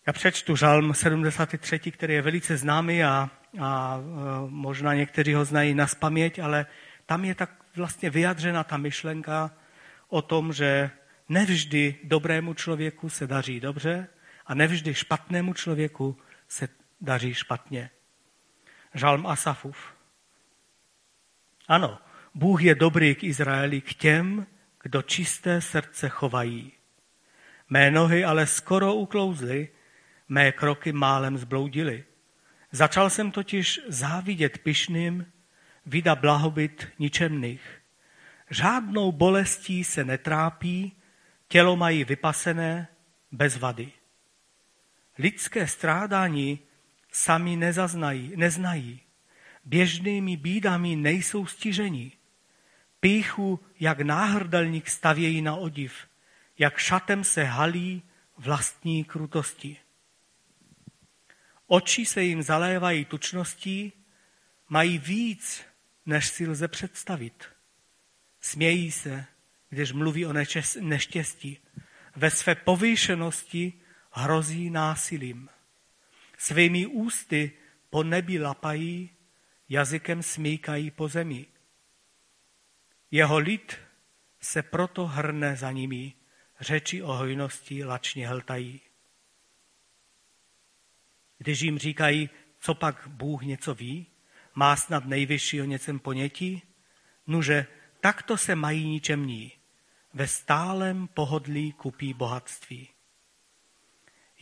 Já 0.07 0.13
přečtu 0.13 0.55
žalm 0.55 0.93
73, 0.93 1.79
který 1.91 2.13
je 2.13 2.21
velice 2.21 2.57
známý 2.57 3.03
a 3.03 3.29
a 3.57 3.99
možná 4.47 4.93
někteří 4.93 5.33
ho 5.33 5.45
znají 5.45 5.73
na 5.73 5.87
spaměť, 5.87 6.39
ale 6.39 6.65
tam 7.05 7.25
je 7.25 7.35
tak 7.35 7.58
vlastně 7.75 8.09
vyjadřena 8.09 8.63
ta 8.63 8.77
myšlenka 8.77 9.51
o 10.07 10.21
tom, 10.21 10.53
že 10.53 10.91
nevždy 11.29 11.99
dobrému 12.03 12.53
člověku 12.53 13.09
se 13.09 13.27
daří 13.27 13.59
dobře 13.59 14.07
a 14.45 14.53
nevždy 14.53 14.93
špatnému 14.93 15.53
člověku 15.53 16.17
se 16.47 16.67
daří 17.01 17.33
špatně. 17.33 17.89
Žalm 18.93 19.27
Asafův. 19.27 19.93
Ano, 21.67 21.99
Bůh 22.33 22.63
je 22.63 22.75
dobrý 22.75 23.15
k 23.15 23.23
Izraeli, 23.23 23.81
k 23.81 23.93
těm, 23.93 24.47
kdo 24.83 25.01
čisté 25.01 25.61
srdce 25.61 26.09
chovají. 26.09 26.71
Mé 27.69 27.91
nohy 27.91 28.25
ale 28.25 28.47
skoro 28.47 28.93
uklouzly, 28.93 29.69
mé 30.29 30.51
kroky 30.51 30.91
málem 30.91 31.37
zbloudily. 31.37 32.05
Začal 32.71 33.09
jsem 33.09 33.31
totiž 33.31 33.79
závidět 33.87 34.57
pyšným, 34.57 35.25
vida 35.85 36.15
blahobyt 36.15 36.87
ničemných. 36.99 37.61
Žádnou 38.49 39.11
bolestí 39.11 39.83
se 39.83 40.03
netrápí, 40.03 40.91
tělo 41.47 41.75
mají 41.75 42.03
vypasené, 42.03 42.87
bez 43.31 43.57
vady. 43.57 43.91
Lidské 45.17 45.67
strádání 45.67 46.59
sami 47.11 47.55
nezaznají, 47.55 48.33
neznají. 48.35 48.99
Běžnými 49.65 50.37
bídami 50.37 50.95
nejsou 50.95 51.45
stiženi. 51.45 52.11
Píchu, 52.99 53.59
jak 53.79 54.01
náhrdelník 54.01 54.89
stavějí 54.89 55.41
na 55.41 55.55
odiv, 55.55 56.07
jak 56.57 56.77
šatem 56.77 57.23
se 57.23 57.43
halí 57.43 58.03
vlastní 58.37 59.03
krutosti. 59.03 59.77
Oči 61.67 62.05
se 62.05 62.23
jim 62.23 62.43
zalévají 62.43 63.05
tučností, 63.05 63.93
mají 64.69 64.97
víc, 64.97 65.61
než 66.09 66.27
si 66.27 66.47
lze 66.47 66.67
představit. 66.67 67.45
Smějí 68.41 68.91
se, 68.91 69.25
když 69.69 69.91
mluví 69.91 70.25
o 70.25 70.33
neštěstí. 70.79 71.57
Ve 72.15 72.31
své 72.31 72.55
povýšenosti 72.55 73.73
hrozí 74.11 74.69
násilím. 74.69 75.49
Svými 76.37 76.85
ústy 76.85 77.51
po 77.89 78.03
nebi 78.03 78.39
lapají, 78.39 79.09
jazykem 79.69 80.23
smíkají 80.23 80.91
po 80.91 81.07
zemi. 81.07 81.45
Jeho 83.11 83.37
lid 83.37 83.77
se 84.41 84.63
proto 84.63 85.07
hrne 85.07 85.55
za 85.55 85.71
nimi, 85.71 86.13
řeči 86.59 87.01
o 87.03 87.13
hojnosti 87.13 87.85
lačně 87.85 88.27
hltají. 88.27 88.81
Když 91.37 91.61
jim 91.61 91.77
říkají, 91.79 92.29
co 92.59 92.75
pak 92.75 93.07
Bůh 93.07 93.41
něco 93.41 93.73
ví, 93.73 94.07
má 94.59 94.75
snad 94.75 95.05
nejvyšší 95.05 95.61
o 95.61 95.65
něcem 95.65 95.99
ponětí, 95.99 96.61
nuže 97.27 97.65
takto 97.99 98.37
se 98.37 98.55
mají 98.55 98.87
ničemní, 98.87 99.51
ve 100.13 100.27
stálem 100.27 101.07
pohodlí 101.07 101.71
kupí 101.71 102.13
bohatství. 102.13 102.89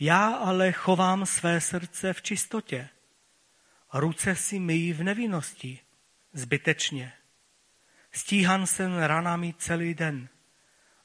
Já 0.00 0.26
ale 0.28 0.72
chovám 0.72 1.26
své 1.26 1.60
srdce 1.60 2.12
v 2.12 2.22
čistotě, 2.22 2.88
ruce 3.92 4.36
si 4.36 4.58
myjí 4.58 4.92
v 4.92 5.02
nevinnosti, 5.02 5.80
zbytečně. 6.32 7.12
Stíhan 8.12 8.66
jsem 8.66 8.96
ranami 8.96 9.54
celý 9.58 9.94
den, 9.94 10.28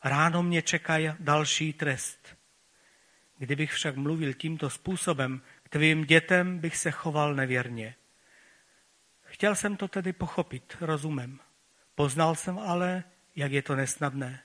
ráno 0.04 0.44
mě 0.44 0.62
čeká 0.62 0.98
další 1.20 1.74
trest. 1.74 2.38
Kdybych 3.38 3.72
však 3.72 3.96
mluvil 3.96 4.34
tímto 4.34 4.70
způsobem, 4.70 5.42
tvým 5.70 6.06
dětem 6.06 6.60
bych 6.60 6.78
se 6.78 6.92
choval 6.92 7.36
nevěrně. 7.36 7.96
Chtěl 9.34 9.56
jsem 9.56 9.78
to 9.78 9.88
tedy 9.88 10.14
pochopit 10.14 10.78
rozumem. 10.82 11.40
Poznal 11.96 12.36
jsem 12.36 12.60
ale, 12.60 13.04
jak 13.36 13.52
je 13.52 13.62
to 13.62 13.76
nesnadné. 13.76 14.44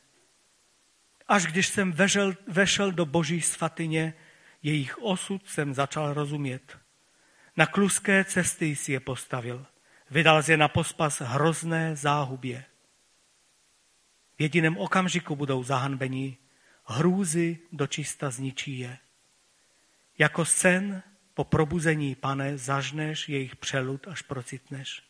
Až 1.29 1.47
když 1.47 1.69
jsem 1.69 1.93
vešel, 1.93 2.35
vešel 2.47 2.93
do 2.93 3.07
boží 3.07 3.41
svatyně, 3.41 4.15
jejich 4.63 4.99
osud 4.99 5.49
jsem 5.49 5.75
začal 5.75 6.15
rozumět. 6.15 6.79
Na 7.57 7.67
kluské 7.67 8.25
cesty 8.25 8.77
si 8.77 8.93
je 8.93 9.01
postavil. 9.01 9.67
Vydal 10.11 10.43
je 10.49 10.57
na 10.57 10.69
pospas 10.69 11.21
hrozné 11.21 11.97
záhubě. 11.97 12.65
V 14.39 14.43
jediném 14.43 14.77
okamžiku 14.77 15.37
budou 15.37 15.63
zahanbení, 15.63 16.39
hrůzy 16.85 17.59
dočista 17.73 18.31
zničí 18.31 18.79
je. 18.79 18.99
Jako 20.19 20.45
sen 20.45 21.03
po 21.39 21.45
probuzení, 21.45 22.15
pane, 22.15 22.59
zažneš 22.59 23.29
jejich 23.29 23.57
přelud, 23.57 24.09
až 24.09 24.23
procitneš. 24.23 25.03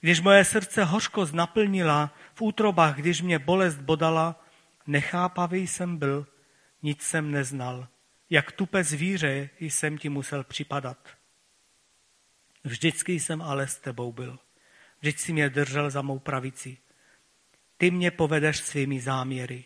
Když 0.00 0.20
moje 0.20 0.44
srdce 0.44 0.84
hořkost 0.84 1.34
naplnila 1.34 2.14
v 2.34 2.42
útrobách, 2.42 2.96
když 2.96 3.22
mě 3.22 3.38
bolest 3.38 3.80
bodala, 3.80 4.44
nechápavý 4.86 5.66
jsem 5.66 5.96
byl, 5.96 6.26
nic 6.82 7.02
jsem 7.02 7.30
neznal. 7.30 7.88
Jak 8.30 8.52
tupe 8.52 8.84
zvíře 8.84 9.50
jsem 9.60 9.98
ti 9.98 10.08
musel 10.08 10.44
připadat. 10.44 11.08
Vždycky 12.64 13.20
jsem 13.20 13.42
ale 13.42 13.68
s 13.68 13.76
tebou 13.76 14.12
byl. 14.12 14.38
Vždyť 15.00 15.18
si 15.18 15.32
mě 15.32 15.50
držel 15.50 15.90
za 15.90 16.02
mou 16.02 16.18
pravici. 16.18 16.78
Ty 17.76 17.90
mě 17.90 18.10
povedeš 18.10 18.56
svými 18.56 19.00
záměry 19.00 19.64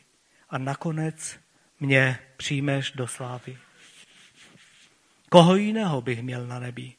a 0.48 0.58
nakonec 0.58 1.40
mě 1.80 2.18
přijmeš 2.36 2.92
do 2.92 3.06
slávy. 3.06 3.58
Koho 5.28 5.56
jiného 5.56 6.02
bych 6.02 6.22
měl 6.22 6.46
na 6.46 6.58
nebi? 6.58 6.92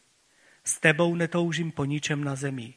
S 0.63 0.79
tebou 0.79 1.15
netoužím 1.15 1.71
po 1.71 1.85
ničem 1.85 2.23
na 2.23 2.35
zemi. 2.35 2.73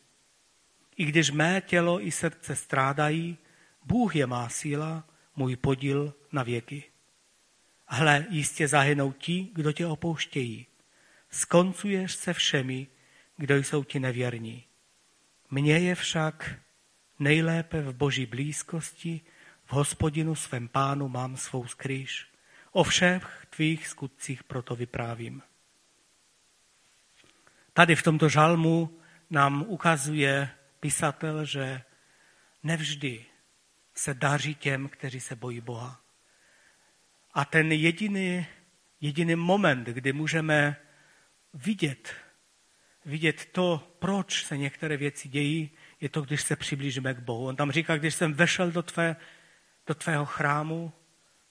I 0.97 1.05
když 1.05 1.31
mé 1.31 1.61
tělo 1.61 2.07
i 2.07 2.11
srdce 2.11 2.57
strádají, 2.57 3.39
Bůh 3.85 4.17
je 4.17 4.27
má 4.27 4.49
síla, 4.49 5.09
můj 5.37 5.57
podíl 5.57 6.15
na 6.33 6.43
věky. 6.43 6.85
Hle, 7.87 8.27
jistě 8.31 8.69
zahynou 8.69 9.13
ti, 9.13 9.51
kdo 9.55 9.73
tě 9.73 9.87
opouštějí. 9.87 10.67
Skoncuješ 11.31 12.13
se 12.13 12.33
všemi, 12.33 12.87
kdo 13.37 13.57
jsou 13.57 13.85
ti 13.85 14.01
nevěrní. 14.01 14.65
Mně 15.51 15.79
je 15.79 15.95
však 15.95 16.61
nejlépe 17.19 17.83
v 17.83 17.95
boží 17.95 18.27
blízkosti, 18.27 19.21
v 19.65 19.73
hospodinu 19.73 20.35
svém 20.35 20.69
pánu 20.69 21.09
mám 21.09 21.37
svou 21.37 21.67
skrýž. 21.67 22.32
O 22.73 22.85
všech 22.85 23.47
tvých 23.51 23.89
skutcích 23.89 24.45
proto 24.45 24.77
vyprávím. 24.77 25.43
Tady 27.73 27.97
v 27.97 28.03
tomto 28.03 28.29
žalmu 28.29 28.99
nám 29.31 29.65
ukazuje 29.69 30.51
pisatel, 30.81 31.45
že 31.45 31.83
nevždy 32.63 33.25
se 33.95 34.15
daří 34.15 34.55
těm, 34.55 34.89
kteří 34.89 35.21
se 35.21 35.37
bojí 35.37 35.61
Boha. 35.61 36.01
A 37.35 37.45
ten 37.45 37.73
jediný, 37.73 38.47
jediný 39.01 39.37
moment, 39.37 39.89
kdy 39.89 40.13
můžeme 40.13 40.77
vidět, 41.55 42.15
vidět 43.05 43.49
to, 43.53 43.97
proč 43.99 44.45
se 44.45 44.57
některé 44.57 44.97
věci 44.97 45.29
dějí, 45.29 45.71
je 46.01 46.09
to, 46.09 46.23
když 46.23 46.43
se 46.43 46.57
přiblížíme 46.57 47.15
k 47.15 47.19
Bohu. 47.19 47.47
On 47.47 47.57
tam 47.57 47.73
říká, 47.73 47.97
když 47.97 48.15
jsem 48.15 48.35
vešel 48.35 48.71
do, 48.71 48.83
tvé, 48.83 49.17
do 49.87 49.95
tvého 49.95 50.27
chrámu, 50.27 50.93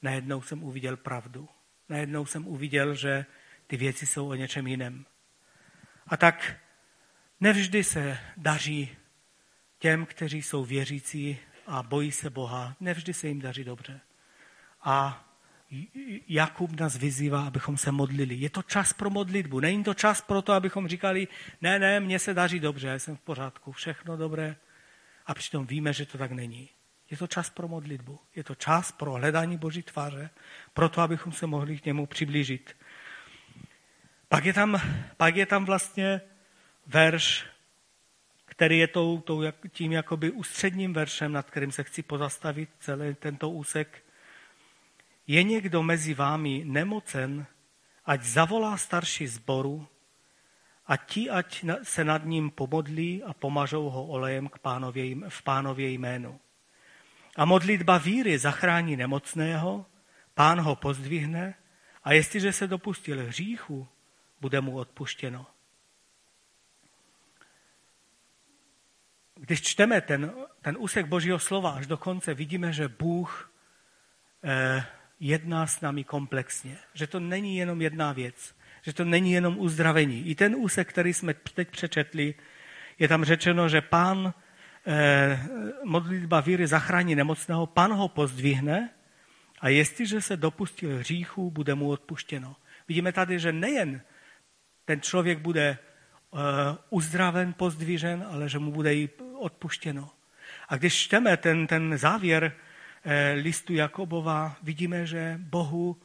najednou 0.02 0.42
jsem 0.42 0.64
uviděl 0.64 0.98
pravdu. 0.98 1.50
Najednou 1.90 2.26
jsem 2.26 2.48
uviděl, 2.48 2.96
že 2.96 3.26
ty 3.68 3.78
věci 3.78 4.06
jsou 4.06 4.30
o 4.30 4.36
něčem 4.36 4.68
jiném. 4.68 5.06
A 6.08 6.18
tak 6.18 6.58
nevždy 7.40 7.84
se 7.84 8.18
daří 8.38 8.98
těm, 9.80 10.06
kteří 10.06 10.42
jsou 10.42 10.66
věřící 10.66 11.38
a 11.68 11.84
bojí 11.84 12.12
se 12.12 12.30
Boha, 12.30 12.76
nevždy 12.80 13.14
se 13.14 13.28
jim 13.28 13.42
daří 13.42 13.64
dobře. 13.64 14.02
A 14.82 15.28
Jakub 16.28 16.80
nás 16.80 16.98
vyzývá, 16.98 17.48
abychom 17.48 17.78
se 17.78 17.92
modlili. 17.92 18.36
Je 18.36 18.50
to 18.50 18.64
čas 18.64 18.94
pro 18.94 19.10
modlitbu. 19.10 19.60
Není 19.60 19.84
to 19.84 19.94
čas 19.94 20.22
pro 20.22 20.42
to, 20.42 20.54
abychom 20.54 20.88
říkali, 20.88 21.28
ne, 21.62 21.80
ne, 21.80 22.00
mně 22.00 22.20
se 22.20 22.34
daří 22.34 22.60
dobře, 22.60 22.88
já 22.88 23.00
jsem 23.00 23.16
v 23.18 23.22
pořádku, 23.22 23.72
všechno 23.72 24.18
dobré. 24.18 24.56
A 25.26 25.34
přitom 25.34 25.66
víme, 25.66 25.94
že 25.94 26.06
to 26.06 26.18
tak 26.18 26.32
není. 26.32 26.70
Je 27.12 27.18
to 27.18 27.28
čas 27.28 27.50
pro 27.50 27.68
modlitbu. 27.68 28.20
Je 28.36 28.44
to 28.44 28.56
čas 28.56 28.92
pro 28.92 29.12
hledání 29.12 29.58
Boží 29.58 29.84
tváře, 29.84 30.30
pro 30.74 30.90
to, 30.90 31.02
abychom 31.02 31.34
se 31.34 31.48
mohli 31.48 31.80
k 31.80 31.86
němu 31.86 32.06
přiblížit. 32.06 32.78
Pak 34.28 34.46
je 34.46 34.54
tam, 34.54 34.82
pak 35.18 35.36
je 35.36 35.46
tam 35.46 35.66
vlastně 35.66 36.22
verš, 36.88 37.46
který 38.46 38.78
je 38.78 38.88
tou, 38.88 39.22
tou, 39.22 39.44
tím 39.70 39.92
jakoby 39.92 40.32
ústředním 40.32 40.94
veršem, 40.94 41.32
nad 41.32 41.50
kterým 41.50 41.72
se 41.72 41.84
chci 41.84 42.04
pozastavit 42.04 42.70
celý 42.80 43.16
tento 43.16 43.50
úsek. 43.50 44.04
Je 45.28 45.44
někdo 45.44 45.84
mezi 45.84 46.14
vámi 46.14 46.64
nemocen, 46.66 47.46
ať 48.06 48.24
zavolá 48.24 48.78
starší 48.78 49.28
zboru 49.28 49.88
a 50.86 50.98
ti, 50.98 51.30
ať 51.30 51.66
se 51.84 52.04
nad 52.04 52.26
ním 52.26 52.52
pomodlí 52.52 53.24
a 53.24 53.34
pomažou 53.34 53.90
ho 53.90 54.06
olejem 54.06 54.48
k 54.48 54.60
pánově, 54.60 55.16
v 55.30 55.44
pánově 55.44 55.90
jménu. 55.90 56.40
A 57.36 57.46
modlitba 57.46 57.98
víry 57.98 58.38
zachrání 58.38 58.96
nemocného, 58.96 59.86
pán 60.34 60.62
ho 60.62 60.76
pozdvihne 60.76 61.54
a 62.04 62.14
jestliže 62.14 62.54
se 62.54 62.68
dopustil 62.68 63.26
hříchu, 63.26 63.88
bude 64.42 64.62
mu 64.62 64.78
odpuštěno. 64.78 65.48
Když 69.36 69.62
čteme 69.62 70.02
ten, 70.02 70.34
ten 70.62 70.76
úsek 70.80 71.06
Božího 71.06 71.40
slova 71.40 71.72
až 71.72 71.88
do 71.88 71.98
konce, 71.98 72.34
vidíme, 72.34 72.74
že 72.74 72.88
Bůh 72.88 73.52
eh, 74.44 74.86
jedná 75.20 75.68
s 75.68 75.82
námi 75.82 76.04
komplexně. 76.04 76.78
Že 76.94 77.08
to 77.08 77.20
není 77.20 77.58
jenom 77.58 77.82
jedna 77.82 78.12
věc. 78.12 78.56
Že 78.82 78.94
to 78.94 79.06
není 79.06 79.32
jenom 79.32 79.60
uzdravení. 79.60 80.28
I 80.28 80.36
ten 80.36 80.56
úsek, 80.56 80.90
který 80.90 81.14
jsme 81.14 81.34
teď 81.34 81.70
přečetli, 81.70 82.36
je 83.00 83.08
tam 83.08 83.24
řečeno, 83.24 83.70
že 83.70 83.82
pán 83.82 84.34
modlitba 85.84 86.40
víry 86.40 86.68
zachrání 86.68 87.16
nemocného, 87.16 87.66
pan 87.66 87.94
ho 87.94 88.08
pozdvihne 88.08 88.90
a 89.60 89.70
jestliže 89.70 90.22
se 90.22 90.38
dopustil 90.38 90.98
hříchu, 90.98 91.52
bude 91.52 91.76
mu 91.76 91.90
odpuštěno. 91.90 92.56
Vidíme 92.88 93.12
tady, 93.12 93.40
že 93.40 93.52
nejen 93.52 94.02
ten 94.86 95.02
člověk 95.02 95.40
bude 95.40 95.78
uh, 96.32 96.40
uzdraven, 96.90 97.54
pozdvižen, 97.54 98.26
ale 98.32 98.50
že 98.50 98.60
mu 98.60 98.72
bude 98.72 98.96
i 98.96 99.10
odpuštěno. 99.40 100.10
A 100.70 100.78
když 100.78 100.96
čteme 100.96 101.38
ten, 101.38 101.68
ten 101.68 101.98
závěr 101.98 102.52
eh, 103.04 103.32
listu 103.32 103.74
Jakobova, 103.74 104.56
vidíme, 104.64 105.06
že 105.06 105.36
Bohu 105.38 106.02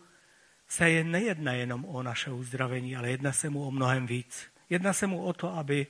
se 0.68 0.90
je 0.90 1.04
nejedná 1.04 1.52
jenom 1.52 1.84
o 1.84 2.02
naše 2.02 2.30
uzdravení, 2.30 2.96
ale 2.96 3.10
jedná 3.10 3.32
se 3.32 3.50
mu 3.50 3.66
o 3.66 3.70
mnohem 3.70 4.06
víc. 4.06 4.46
Jedná 4.70 4.92
se 4.92 5.06
mu 5.06 5.22
o 5.22 5.32
to, 5.32 5.54
aby, 5.54 5.86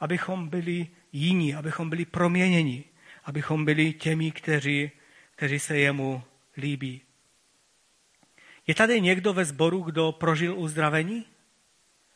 abychom 0.00 0.48
byli 0.48 0.88
jiní, 1.12 1.54
abychom 1.54 1.90
byli 1.90 2.04
proměněni, 2.04 2.84
abychom 3.24 3.64
byli 3.64 3.92
těmi, 3.92 4.30
kteří, 4.30 4.90
kteří 5.36 5.58
se 5.58 5.78
jemu 5.78 6.22
líbí. 6.56 7.00
Je 8.66 8.74
tady 8.74 9.00
někdo 9.00 9.32
ve 9.32 9.44
sboru, 9.44 9.82
kdo 9.82 10.12
prožil 10.12 10.58
uzdravení? 10.58 11.26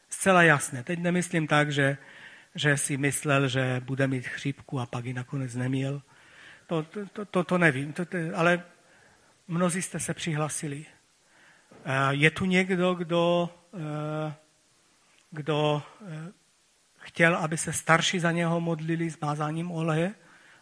Zcela 0.09 0.43
jasné. 0.43 0.83
Teď 0.83 0.99
nemyslím 0.99 1.47
tak, 1.47 1.73
že, 1.73 1.97
že 2.55 2.77
si 2.77 2.97
myslel, 2.97 3.49
že 3.49 3.81
bude 3.85 4.07
mít 4.07 4.27
chřipku 4.27 4.81
a 4.81 4.87
pak 4.87 5.05
ji 5.05 5.13
nakonec 5.15 5.55
neměl. 5.55 6.03
To, 6.67 6.83
to, 7.13 7.25
to, 7.25 7.45
to 7.45 7.59
nevím, 7.59 7.93
to, 7.93 8.05
to, 8.05 8.19
ale 8.35 8.63
mnozí 9.49 9.83
jste 9.83 10.01
se 10.01 10.15
přihlasili. 10.15 10.87
Eh, 11.85 12.09
je 12.11 12.31
tu 12.31 12.45
někdo, 12.45 12.95
kdo, 12.95 13.51
eh, 13.75 14.35
kdo 15.31 15.83
eh, 16.07 16.33
chtěl, 17.09 17.37
aby 17.37 17.57
se 17.57 17.73
starší 17.73 18.19
za 18.19 18.33
něho 18.33 18.61
modlili 18.61 19.11
s 19.11 19.21
mázáním 19.21 19.71
oleje 19.71 20.15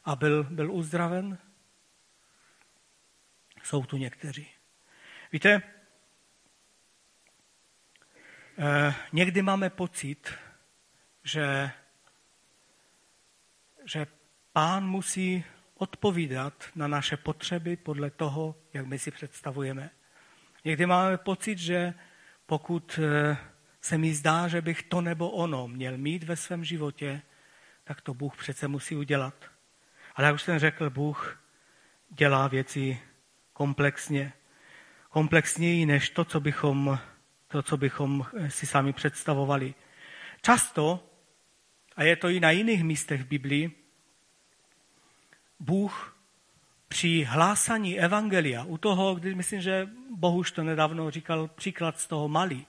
a 0.05 0.17
byl, 0.17 0.45
byl 0.45 0.73
uzdraven? 0.73 1.39
Jsou 3.63 3.85
tu 3.85 3.97
někteří. 3.97 4.49
Víte, 5.33 5.63
někdy 9.13 9.43
máme 9.43 9.71
pocit, 9.71 10.35
že, 11.25 11.71
že 13.85 14.07
pán 14.53 14.87
musí 14.87 15.45
odpovídat 15.75 16.65
na 16.75 16.89
naše 16.89 17.17
potřeby 17.17 17.77
podle 17.77 18.11
toho, 18.11 18.57
jak 18.73 18.87
my 18.87 18.99
si 18.99 19.11
představujeme. 19.11 19.91
Někdy 20.65 20.87
máme 20.87 21.19
pocit, 21.19 21.59
že 21.59 21.95
pokud 22.47 23.01
eh, 23.03 23.37
se 23.87 23.99
mi 23.99 24.15
zdá, 24.15 24.49
že 24.49 24.61
bych 24.61 24.83
to 24.83 25.01
nebo 25.01 25.31
ono 25.31 25.69
měl 25.69 25.99
mít 25.99 26.23
ve 26.23 26.37
svém 26.37 26.65
životě, 26.65 27.23
tak 27.85 28.01
to 28.01 28.15
Bůh 28.15 28.37
přece 28.37 28.69
musí 28.69 28.97
udělat. 28.97 29.35
Ale 30.15 30.27
jak 30.27 30.35
už 30.35 30.43
jsem 30.43 30.59
řekl, 30.59 30.91
Bůh 30.91 31.43
dělá 32.11 32.49
věci 32.49 33.01
komplexně. 33.53 34.33
Komplexněji 35.11 35.87
než 35.87 36.11
to, 36.11 36.25
co 36.25 36.41
bychom, 36.41 36.99
to, 37.49 37.63
co 37.63 37.77
bychom 37.77 38.27
eh, 38.37 38.51
si 38.51 38.67
sami 38.67 38.93
představovali. 38.93 39.75
Často, 40.43 41.11
a 41.97 42.03
je 42.03 42.17
to 42.17 42.29
i 42.29 42.41
na 42.41 42.51
jiných 42.51 42.85
místech 42.85 43.23
v 43.23 43.27
Biblii, 43.27 43.71
Bůh 45.61 46.17
při 46.89 47.25
hlásání 47.29 48.01
evangelia, 48.01 48.65
u 48.65 48.79
toho, 48.79 49.15
když 49.15 49.35
myslím, 49.35 49.61
že 49.61 49.89
Bohuž 50.17 50.53
to 50.53 50.63
nedávno 50.65 51.11
říkal 51.11 51.49
příklad 51.49 52.01
z 52.01 52.07
toho 52.07 52.29
Mali, 52.29 52.67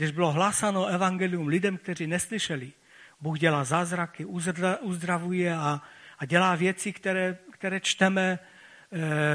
když 0.00 0.10
bylo 0.10 0.32
hlásáno 0.32 0.86
evangelium 0.86 1.48
lidem, 1.48 1.76
kteří 1.76 2.06
neslyšeli, 2.06 2.72
Bůh 3.20 3.38
dělá 3.38 3.64
zázraky, 3.64 4.24
uzdravuje 4.80 5.56
a, 5.56 5.82
a 6.18 6.24
dělá 6.24 6.54
věci, 6.54 6.92
které, 6.92 7.38
které 7.50 7.80
čteme 7.80 8.22
e, 8.32 8.38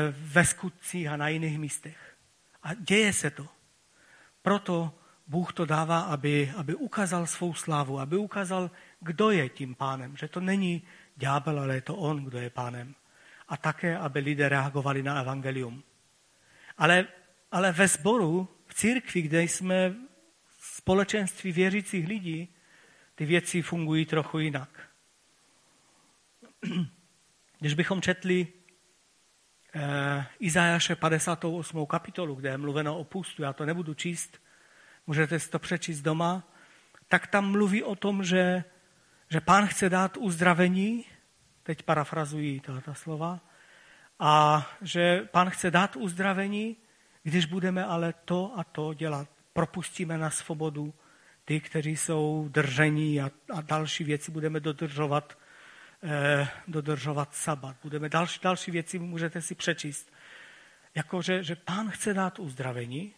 ve 0.10 0.46
skutcích 0.46 1.08
a 1.08 1.18
na 1.18 1.28
jiných 1.28 1.60
místech. 1.60 2.16
A 2.64 2.74
děje 2.74 3.14
se 3.14 3.30
to. 3.30 3.48
Proto 4.42 4.94
Bůh 5.28 5.54
to 5.54 5.66
dává, 5.66 6.00
aby, 6.00 6.54
aby 6.58 6.76
ukázal 6.76 7.28
svou 7.28 7.54
slávu, 7.54 8.00
aby 8.00 8.18
ukázal, 8.18 8.72
kdo 9.00 9.32
je 9.32 9.50
tím 9.50 9.76
pánem. 9.76 10.18
Že 10.18 10.28
to 10.28 10.40
není 10.40 10.82
ďábel, 11.16 11.60
ale 11.60 11.76
je 11.76 11.82
to 11.82 11.96
on, 11.96 12.26
kdo 12.26 12.38
je 12.38 12.50
pánem 12.50 12.96
a 13.48 13.58
také, 13.58 13.98
aby 13.98 14.20
lidé 14.20 14.50
reagovali 14.50 15.04
na 15.04 15.22
evangelium. 15.22 15.84
Ale, 16.78 17.06
ale 17.52 17.72
ve 17.72 17.88
sboru, 17.88 18.48
v 18.68 18.74
církvi, 18.74 19.22
kde 19.22 19.44
jsme 19.44 19.96
společenství 20.86 21.52
věřících 21.52 22.08
lidí, 22.08 22.54
ty 23.16 23.26
věci 23.26 23.62
fungují 23.62 24.06
trochu 24.06 24.40
jinak. 24.40 24.70
Když 27.60 27.74
bychom 27.74 28.02
četli 28.02 28.48
eh, 29.76 30.26
Izajaše 30.40 30.96
58. 30.96 31.86
kapitolu, 31.86 32.36
kde 32.36 32.50
je 32.50 32.58
mluveno 32.58 32.98
o 32.98 33.04
pustu, 33.04 33.42
já 33.42 33.54
to 33.54 33.66
nebudu 33.66 33.94
číst, 33.94 34.42
můžete 35.08 35.40
si 35.40 35.50
to 35.50 35.60
přečíst 35.60 36.02
doma, 36.02 36.44
tak 37.08 37.28
tam 37.28 37.52
mluví 37.52 37.84
o 37.84 37.96
tom, 37.96 38.24
že, 38.24 38.64
že 39.30 39.42
pán 39.42 39.68
chce 39.68 39.90
dát 39.90 40.18
uzdravení 40.18 41.06
teď 41.64 41.84
parafrazují 41.84 42.62
ta 42.86 42.94
slova, 42.94 43.40
a 44.20 44.66
že 44.82 45.28
pán 45.32 45.50
chce 45.50 45.72
dát 45.72 45.96
uzdravení, 45.96 46.78
když 47.24 47.46
budeme 47.46 47.86
ale 47.86 48.14
to 48.26 48.54
a 48.58 48.64
to 48.64 48.94
dělat. 48.94 49.35
Propustíme 49.56 50.18
na 50.18 50.30
svobodu 50.30 50.94
ty, 51.46 51.60
kteří 51.60 51.98
jsou 51.98 52.50
držení 52.52 53.22
a, 53.22 53.32
a 53.54 53.62
další 53.62 54.04
věci 54.04 54.32
budeme 54.32 54.60
dodržovat, 54.60 55.38
eh, 56.04 56.48
dodržovat 56.68 57.36
sabat. 57.36 57.76
Budeme 57.84 58.10
další, 58.10 58.40
další 58.44 58.72
věci 58.72 59.00
můžete 59.00 59.42
si 59.42 59.56
přečíst. 59.56 60.12
Jako, 60.96 61.22
že, 61.22 61.44
že 61.44 61.56
pán 61.56 61.90
chce 61.90 62.14
dát 62.14 62.40
uzdravení, 62.40 63.14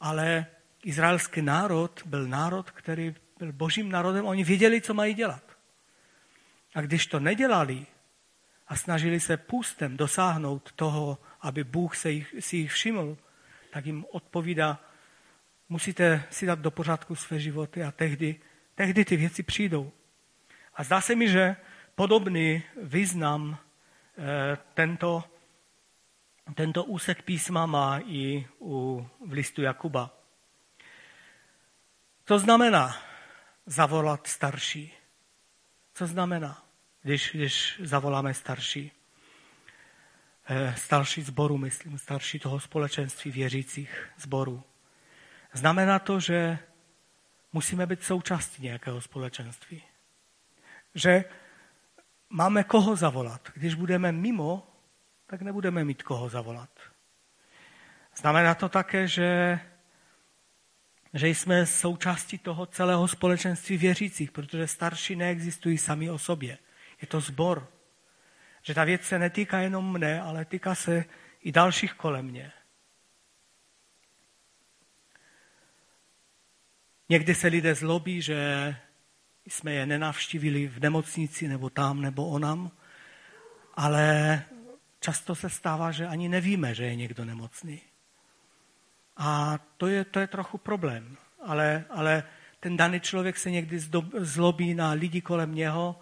ale 0.00 0.46
izraelský 0.84 1.42
národ 1.42 2.02
byl 2.06 2.26
národ, 2.26 2.70
který 2.70 3.14
byl 3.38 3.52
božím 3.52 3.90
národem, 3.90 4.26
oni 4.26 4.44
věděli, 4.44 4.80
co 4.80 4.94
mají 4.94 5.14
dělat. 5.14 5.42
A 6.74 6.80
když 6.80 7.06
to 7.06 7.20
nedělali 7.20 7.86
a 8.68 8.76
snažili 8.76 9.20
se 9.20 9.36
půstem 9.36 9.96
dosáhnout 9.96 10.72
toho, 10.72 11.18
aby 11.40 11.64
Bůh 11.64 11.96
se 11.96 12.10
jich, 12.10 12.34
si 12.40 12.56
jich 12.56 12.72
všiml, 12.72 13.16
tak 13.70 13.86
jim 13.86 14.04
odpovídá, 14.10 14.89
musíte 15.70 16.24
si 16.30 16.46
dát 16.46 16.58
do 16.58 16.70
pořádku 16.70 17.14
své 17.14 17.38
životy 17.40 17.82
a 17.82 17.90
tehdy, 17.90 18.40
tehdy 18.74 19.04
ty 19.04 19.16
věci 19.16 19.42
přijdou. 19.42 19.92
A 20.74 20.84
zdá 20.84 21.00
se 21.00 21.14
mi, 21.14 21.28
že 21.28 21.56
podobný 21.94 22.62
význam 22.82 23.58
e, 24.18 24.58
tento, 24.74 25.24
tento 26.54 26.84
úsek 26.84 27.22
písma 27.22 27.66
má 27.66 28.00
i 28.06 28.46
u, 28.60 29.06
v 29.26 29.32
listu 29.32 29.62
Jakuba. 29.62 30.10
To 32.24 32.38
znamená 32.38 32.96
zavolat 33.66 34.26
starší. 34.26 34.92
Co 35.94 36.06
znamená, 36.06 36.64
když, 37.02 37.30
když 37.34 37.80
zavoláme 37.84 38.34
starší? 38.34 38.92
Eh, 40.52 40.74
starší 40.78 41.22
zboru, 41.22 41.58
myslím, 41.58 41.98
starší 41.98 42.38
toho 42.38 42.60
společenství 42.60 43.30
věřících 43.30 44.10
zboru. 44.18 44.62
Znamená 45.52 45.98
to, 45.98 46.20
že 46.20 46.58
musíme 47.52 47.86
být 47.86 48.02
součástí 48.02 48.62
nějakého 48.62 49.00
společenství. 49.00 49.82
Že 50.94 51.24
máme 52.30 52.64
koho 52.64 52.96
zavolat. 52.96 53.50
Když 53.54 53.74
budeme 53.74 54.12
mimo, 54.12 54.66
tak 55.26 55.42
nebudeme 55.42 55.84
mít 55.84 56.02
koho 56.02 56.28
zavolat. 56.28 56.70
Znamená 58.16 58.54
to 58.54 58.68
také, 58.68 59.08
že 59.08 59.60
že 61.14 61.28
jsme 61.28 61.66
součástí 61.66 62.38
toho 62.38 62.66
celého 62.66 63.08
společenství 63.08 63.76
věřících, 63.76 64.32
protože 64.32 64.66
starší 64.66 65.16
neexistují 65.16 65.78
sami 65.78 66.10
o 66.10 66.18
sobě. 66.18 66.58
Je 67.00 67.06
to 67.06 67.20
zbor. 67.20 67.68
Že 68.62 68.74
ta 68.74 68.84
věc 68.84 69.02
se 69.02 69.18
netýká 69.18 69.58
jenom 69.58 69.92
mne, 69.92 70.20
ale 70.20 70.44
týká 70.44 70.74
se 70.74 71.04
i 71.40 71.52
dalších 71.52 71.92
kolem 71.92 72.26
mě. 72.26 72.52
Někdy 77.10 77.34
se 77.34 77.48
lidé 77.48 77.74
zlobí, 77.74 78.22
že 78.22 78.76
jsme 79.46 79.72
je 79.72 79.86
nenavštívili 79.86 80.66
v 80.68 80.80
nemocnici 80.80 81.48
nebo 81.48 81.70
tam 81.70 82.00
nebo 82.00 82.28
onam, 82.28 82.70
ale 83.74 84.42
často 85.00 85.34
se 85.34 85.50
stává, 85.50 85.90
že 85.90 86.06
ani 86.06 86.28
nevíme, 86.28 86.74
že 86.74 86.84
je 86.84 86.96
někdo 86.96 87.24
nemocný. 87.24 87.80
A 89.16 89.58
to 89.76 89.86
je, 89.86 90.04
to 90.04 90.20
je 90.20 90.26
trochu 90.26 90.58
problém. 90.58 91.16
Ale, 91.46 91.84
ale 91.90 92.22
ten 92.60 92.76
daný 92.76 93.00
člověk 93.00 93.38
se 93.38 93.50
někdy 93.50 93.80
zlobí 94.18 94.74
na 94.74 94.92
lidi 94.92 95.20
kolem 95.20 95.54
něho 95.54 96.00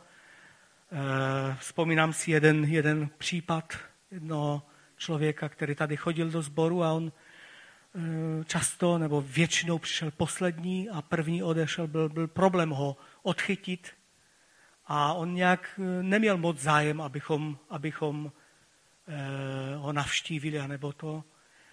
vzpomínám 1.59 2.13
si 2.13 2.31
jeden, 2.31 2.65
jeden 2.65 3.11
případ 3.19 3.79
jednoho 4.11 4.63
člověka, 4.97 5.49
který 5.49 5.75
tady 5.75 5.97
chodil 5.97 6.31
do 6.31 6.43
sboru 6.43 6.85
a 6.85 6.93
on 6.93 7.13
často 8.45 8.99
nebo 8.99 9.21
většinou 9.21 9.79
přišel 9.79 10.11
poslední 10.11 10.91
a 10.91 11.03
první 11.03 11.43
odešel, 11.43 11.87
byl, 11.87 12.09
byl 12.09 12.27
problém 12.27 12.71
ho 12.71 12.97
odchytit 13.23 13.99
a 14.89 15.13
on 15.13 15.35
nějak 15.35 15.81
e, 15.83 16.03
neměl 16.03 16.37
moc 16.37 16.59
zájem, 16.59 17.01
abychom, 17.01 17.59
abychom 17.71 18.33
e, 19.07 19.75
ho 19.77 19.93
navštívili, 19.93 20.59
anebo 20.59 20.93
to. 20.93 21.25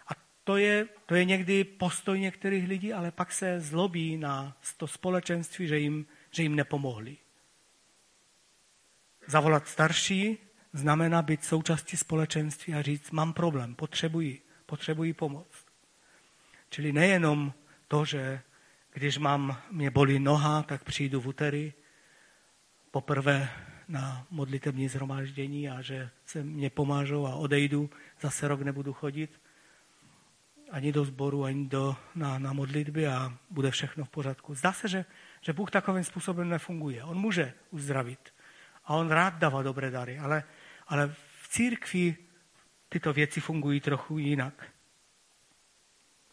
A 0.07 0.11
to 0.43 0.57
je, 0.57 0.88
to 1.05 1.15
je 1.15 1.25
někdy 1.25 1.63
postoj 1.63 2.19
některých 2.19 2.67
lidí, 2.67 2.93
ale 2.93 3.11
pak 3.11 3.31
se 3.31 3.59
zlobí 3.59 4.17
na 4.17 4.57
to 4.77 4.88
společenství, 4.88 5.67
že 5.67 5.79
jim, 5.79 6.05
že 6.31 6.43
jim 6.43 6.55
nepomohli. 6.55 7.17
Zavolat 9.27 9.67
starší 9.67 10.38
znamená 10.73 11.21
být 11.21 11.43
součástí 11.43 11.97
společenství 11.97 12.73
a 12.73 12.81
říct, 12.81 13.11
mám 13.11 13.33
problém, 13.33 13.75
potřebuji, 13.75 14.41
potřebuji 14.65 15.13
pomoc. 15.13 15.64
Čili 16.75 16.91
nejenom 16.91 17.53
to, 17.88 18.05
že 18.05 18.41
když 18.93 19.17
mám, 19.17 19.57
mě 19.71 19.91
bolí 19.91 20.19
noha, 20.19 20.63
tak 20.63 20.83
přijdu 20.83 21.21
v 21.21 21.27
úterý 21.27 21.73
poprvé 22.91 23.49
na 23.88 24.27
modlitební 24.29 24.88
zhromáždění 24.88 25.69
a 25.69 25.81
že 25.81 26.09
se 26.25 26.43
mě 26.43 26.69
pomážou 26.69 27.27
a 27.27 27.35
odejdu, 27.35 27.89
zase 28.21 28.47
rok 28.47 28.61
nebudu 28.61 28.93
chodit 28.93 29.41
ani 30.71 30.91
do 30.91 31.05
sboru, 31.05 31.43
ani 31.43 31.65
do, 31.65 31.95
na, 32.15 32.39
na 32.39 32.53
modlitby 32.53 33.07
a 33.07 33.33
bude 33.49 33.71
všechno 33.71 34.05
v 34.05 34.09
pořádku. 34.09 34.55
Zdá 34.55 34.73
se, 34.73 34.88
že, 34.88 35.05
že 35.41 35.53
Bůh 35.53 35.71
takovým 35.71 36.03
způsobem 36.03 36.49
nefunguje. 36.49 37.03
On 37.03 37.17
může 37.17 37.53
uzdravit 37.71 38.33
a 38.85 38.93
on 38.95 39.07
rád 39.07 39.33
dává 39.33 39.63
dobré 39.63 39.91
dary, 39.91 40.19
ale 40.19 40.43
ale 40.88 41.15
v 41.41 41.47
církvi 41.47 42.17
tyto 42.89 43.13
věci 43.13 43.41
fungují 43.41 43.79
trochu 43.79 44.17
jinak. 44.17 44.74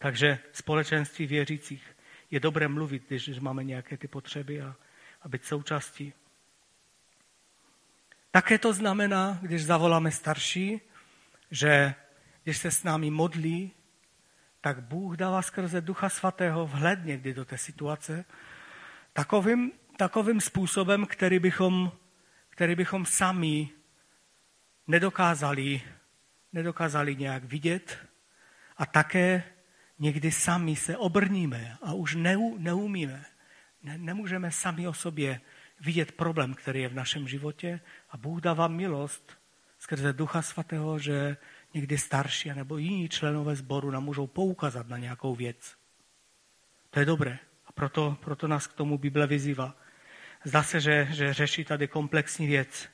Takže 0.03 0.39
společenství 0.51 1.27
věřících 1.27 1.95
je 2.31 2.39
dobré 2.39 2.67
mluvit, 2.67 3.03
když 3.07 3.39
máme 3.39 3.63
nějaké 3.63 3.97
ty 3.97 4.07
potřeby 4.07 4.61
a, 4.61 4.75
a 5.21 5.27
být 5.27 5.45
součástí. 5.45 6.13
Také 8.31 8.57
to 8.57 8.73
znamená, 8.73 9.39
když 9.41 9.65
zavoláme 9.65 10.11
starší, 10.11 10.81
že 11.51 11.95
když 12.43 12.57
se 12.57 12.71
s 12.71 12.83
námi 12.83 13.11
modlí, 13.11 13.71
tak 14.61 14.83
Bůh 14.83 15.15
dává 15.15 15.41
skrze 15.41 15.81
Ducha 15.81 16.09
Svatého 16.09 16.67
vhled 16.67 16.99
někdy 17.05 17.33
do 17.33 17.45
té 17.45 17.57
situace 17.57 18.25
takovým, 19.13 19.71
takovým 19.97 20.41
způsobem, 20.41 21.05
který 21.05 21.39
bychom, 21.39 21.91
který 22.49 22.75
bychom 22.75 23.05
sami 23.05 23.69
nedokázali, 24.87 25.81
nedokázali 26.53 27.15
nějak 27.15 27.43
vidět 27.43 27.97
a 28.77 28.85
také 28.85 29.52
někdy 29.99 30.31
sami 30.31 30.75
se 30.75 30.97
obrníme 30.97 31.77
a 31.81 31.93
už 31.93 32.15
neu, 32.15 32.57
neumíme. 32.57 33.25
Ne, 33.83 33.97
nemůžeme 33.97 34.51
sami 34.51 34.87
o 34.87 34.93
sobě 34.93 35.41
vidět 35.79 36.11
problém, 36.11 36.53
který 36.53 36.81
je 36.81 36.89
v 36.89 36.93
našem 36.93 37.27
životě 37.27 37.79
a 38.09 38.17
Bůh 38.17 38.41
dává 38.41 38.67
milost 38.67 39.37
skrze 39.79 40.13
Ducha 40.13 40.41
Svatého, 40.41 40.99
že 40.99 41.37
někdy 41.73 41.97
starší 41.97 42.49
nebo 42.49 42.77
jiní 42.77 43.09
členové 43.09 43.55
sboru 43.55 43.91
nám 43.91 44.03
můžou 44.03 44.27
poukázat 44.27 44.87
na 44.87 44.97
nějakou 44.97 45.35
věc. 45.35 45.75
To 46.89 46.99
je 46.99 47.05
dobré 47.05 47.39
a 47.65 47.71
proto, 47.71 48.17
proto 48.21 48.47
nás 48.47 48.67
k 48.67 48.73
tomu 48.73 48.97
Bible 48.97 49.27
vyzývá. 49.27 49.75
Zdá 50.43 50.63
se, 50.63 50.81
že, 50.81 51.07
že 51.11 51.33
řeší 51.33 51.65
tady 51.65 51.87
komplexní 51.87 52.47
věc. 52.47 52.89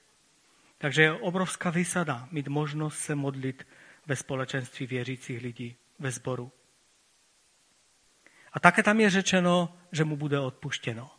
Takže 0.77 1.01
je 1.01 1.12
obrovská 1.12 1.69
vysada 1.69 2.27
mít 2.31 2.47
možnost 2.47 2.97
se 2.99 3.15
modlit 3.15 3.67
ve 4.07 4.15
společenství 4.15 4.85
věřících 4.85 5.41
lidí, 5.41 5.75
ve 5.99 6.12
sboru. 6.12 6.51
A 8.53 8.59
také 8.59 8.83
tam 8.83 8.99
je 8.99 9.09
řečeno, 9.09 9.77
že 9.91 10.03
mu 10.03 10.17
bude 10.17 10.39
odpuštěno. 10.39 11.12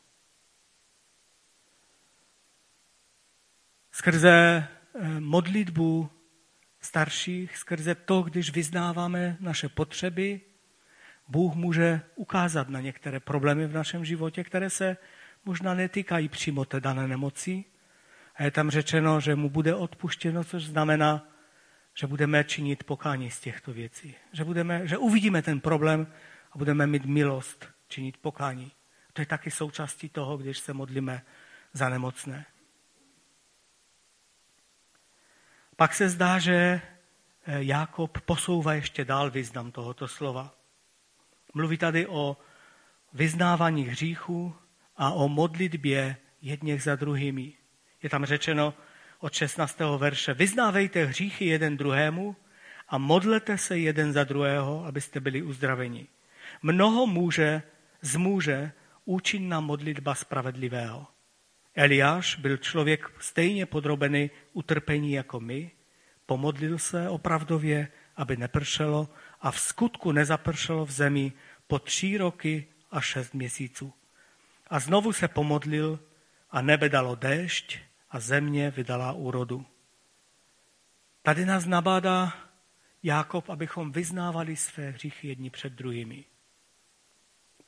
Skrze 3.92 4.30
eh, 4.94 5.20
modlitbu 5.20 6.10
starších, 6.80 7.56
skrze 7.56 7.94
to, 7.94 8.22
když 8.22 8.50
vyznáváme 8.50 9.36
naše 9.40 9.68
potřeby, 9.68 10.40
Bůh 11.28 11.54
může 11.54 12.00
ukázat 12.14 12.68
na 12.68 12.80
některé 12.80 13.20
problémy 13.20 13.66
v 13.66 13.72
našem 13.72 14.04
životě, 14.04 14.44
které 14.44 14.70
se 14.70 14.96
možná 15.44 15.74
netýkají 15.74 16.28
přímo 16.28 16.64
té 16.64 16.80
dané 16.80 17.08
nemoci, 17.08 17.64
a 18.40 18.42
je 18.42 18.50
tam 18.50 18.70
řečeno, 18.70 19.20
že 19.20 19.34
mu 19.36 19.50
bude 19.50 19.74
odpuštěno, 19.74 20.44
což 20.44 20.64
znamená, 20.64 21.28
že 21.94 22.06
budeme 22.06 22.44
činit 22.44 22.84
pokání 22.84 23.30
z 23.30 23.40
těchto 23.40 23.72
věcí. 23.72 24.14
Že, 24.32 24.44
budeme, 24.44 24.86
že 24.86 24.98
uvidíme 24.98 25.42
ten 25.42 25.60
problém 25.60 26.06
a 26.52 26.58
budeme 26.58 26.86
mít 26.86 27.04
milost 27.04 27.68
činit 27.88 28.16
pokání. 28.16 28.72
To 29.12 29.22
je 29.22 29.26
taky 29.26 29.50
součástí 29.50 30.08
toho, 30.08 30.36
když 30.36 30.58
se 30.58 30.72
modlíme 30.72 31.22
za 31.72 31.88
nemocné. 31.88 32.46
Pak 35.76 35.94
se 35.94 36.08
zdá, 36.08 36.38
že 36.38 36.54
eh, 36.54 36.82
Jakob 37.46 38.20
posouvá 38.20 38.74
ještě 38.74 39.04
dál 39.04 39.30
význam 39.30 39.72
tohoto 39.72 40.08
slova. 40.08 40.54
Mluví 41.54 41.78
tady 41.78 42.06
o 42.06 42.36
vyznávání 43.12 43.82
hříchu 43.82 44.54
a 44.96 45.12
o 45.12 45.28
modlitbě 45.28 46.16
jedněch 46.42 46.82
za 46.82 46.96
druhými. 46.96 47.52
Je 48.02 48.10
tam 48.10 48.24
řečeno 48.24 48.74
od 49.18 49.32
16. 49.32 49.78
verše, 49.98 50.34
vyznávejte 50.34 51.04
hříchy 51.04 51.44
jeden 51.44 51.76
druhému 51.76 52.36
a 52.88 52.98
modlete 52.98 53.58
se 53.58 53.78
jeden 53.78 54.12
za 54.12 54.24
druhého, 54.24 54.84
abyste 54.84 55.20
byli 55.20 55.42
uzdraveni. 55.42 56.06
Mnoho 56.62 57.06
může 57.06 57.62
z 58.02 58.16
muže 58.16 58.72
účinná 59.04 59.60
modlitba 59.60 60.14
spravedlivého. 60.14 61.06
Eliáš 61.74 62.36
byl 62.36 62.56
člověk 62.56 63.10
stejně 63.20 63.66
podrobený 63.66 64.30
utrpení 64.52 65.12
jako 65.12 65.40
my, 65.40 65.70
pomodlil 66.26 66.78
se 66.78 67.08
opravdově, 67.08 67.88
aby 68.16 68.36
nepršelo 68.36 69.08
a 69.40 69.50
v 69.50 69.60
skutku 69.60 70.12
nezapršelo 70.12 70.86
v 70.86 70.90
zemi 70.90 71.32
po 71.66 71.78
tři 71.78 72.16
roky 72.16 72.66
a 72.90 73.00
šest 73.00 73.34
měsíců. 73.34 73.92
A 74.66 74.80
znovu 74.80 75.12
se 75.12 75.28
pomodlil 75.28 76.00
a 76.50 76.62
nebe 76.62 76.88
dalo 76.88 77.14
déšť 77.14 77.78
a 78.10 78.20
země 78.20 78.70
vydala 78.70 79.12
úrodu. 79.12 79.66
Tady 81.22 81.46
nás 81.46 81.66
nabádá 81.66 82.32
Jákob, 83.02 83.50
abychom 83.50 83.92
vyznávali 83.92 84.56
své 84.56 84.90
hříchy 84.90 85.28
jedni 85.28 85.50
před 85.50 85.72
druhými. 85.72 86.24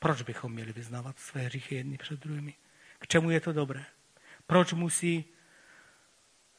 Proč 0.03 0.21
bychom 0.21 0.53
měli 0.53 0.73
vyznávat 0.73 1.19
své 1.19 1.41
hříchy 1.41 1.75
jedni 1.75 1.97
před 1.97 2.19
druhými? 2.19 2.53
K 2.99 3.07
čemu 3.07 3.29
je 3.29 3.39
to 3.39 3.53
dobré? 3.53 3.85
Proč 4.47 4.73
musí 4.73 5.25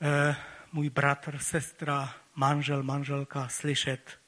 eh, 0.03 0.37
můj 0.73 0.91
bratr, 0.91 1.39
sestra, 1.39 2.15
manžel, 2.35 2.83
manželka 2.83 3.49
slyšet 3.49 4.21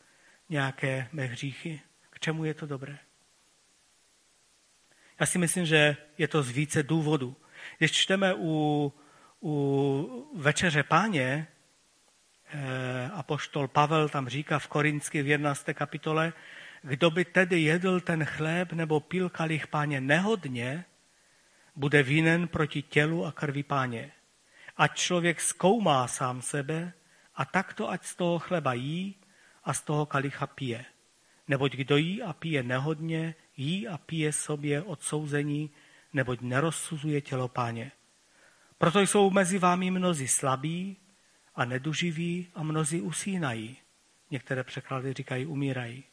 nějaké 0.48 1.08
mé 1.12 1.24
hříchy? 1.24 1.80
K 2.10 2.18
čemu 2.20 2.44
je 2.44 2.54
to 2.54 2.66
dobré? 2.66 2.98
Já 5.20 5.26
si 5.26 5.38
myslím, 5.38 5.66
že 5.66 5.96
je 6.18 6.28
to 6.28 6.42
z 6.42 6.50
více 6.50 6.82
důvodů. 6.82 7.36
Když 7.78 7.92
čteme 7.92 8.34
u 8.34 8.92
u 9.42 10.32
večeře 10.36 10.82
páně 10.82 11.46
eh, 12.48 13.10
apoštol 13.14 13.68
Pavel 13.68 14.08
tam 14.08 14.28
říká 14.28 14.58
v 14.58 14.68
Korinský 14.68 15.22
v 15.22 15.26
11. 15.26 15.66
kapitole, 15.74 16.32
kdo 16.86 17.10
by 17.10 17.24
tedy 17.24 17.60
jedl 17.60 18.00
ten 18.00 18.24
chléb 18.24 18.72
nebo 18.72 19.00
pil 19.00 19.28
kalich 19.28 19.66
páně 19.66 20.00
nehodně, 20.00 20.84
bude 21.76 22.02
vinen 22.02 22.48
proti 22.48 22.82
tělu 22.82 23.26
a 23.26 23.32
krvi 23.32 23.62
páně. 23.62 24.12
Ať 24.76 24.96
člověk 24.96 25.40
zkoumá 25.40 26.08
sám 26.08 26.42
sebe 26.42 26.92
a 27.34 27.44
takto 27.44 27.90
ať 27.90 28.04
z 28.04 28.14
toho 28.14 28.38
chleba 28.38 28.72
jí 28.72 29.14
a 29.64 29.74
z 29.74 29.80
toho 29.80 30.06
kalicha 30.06 30.46
pije. 30.46 30.84
Neboť 31.48 31.72
kdo 31.72 31.96
jí 31.96 32.22
a 32.22 32.32
pije 32.32 32.62
nehodně, 32.62 33.34
jí 33.56 33.88
a 33.88 33.98
pije 33.98 34.32
sobě 34.32 34.82
odsouzení, 34.82 35.70
neboť 36.12 36.40
nerozsuzuje 36.40 37.20
tělo 37.20 37.48
páně. 37.48 37.92
Proto 38.78 39.00
jsou 39.00 39.30
mezi 39.30 39.58
vámi 39.58 39.90
mnozí 39.90 40.28
slabí 40.28 40.96
a 41.54 41.64
neduživí 41.64 42.48
a 42.54 42.62
mnozí 42.62 43.00
usínají. 43.00 43.76
Některé 44.30 44.64
překlady 44.64 45.12
říkají 45.12 45.46
umírají. 45.46 46.04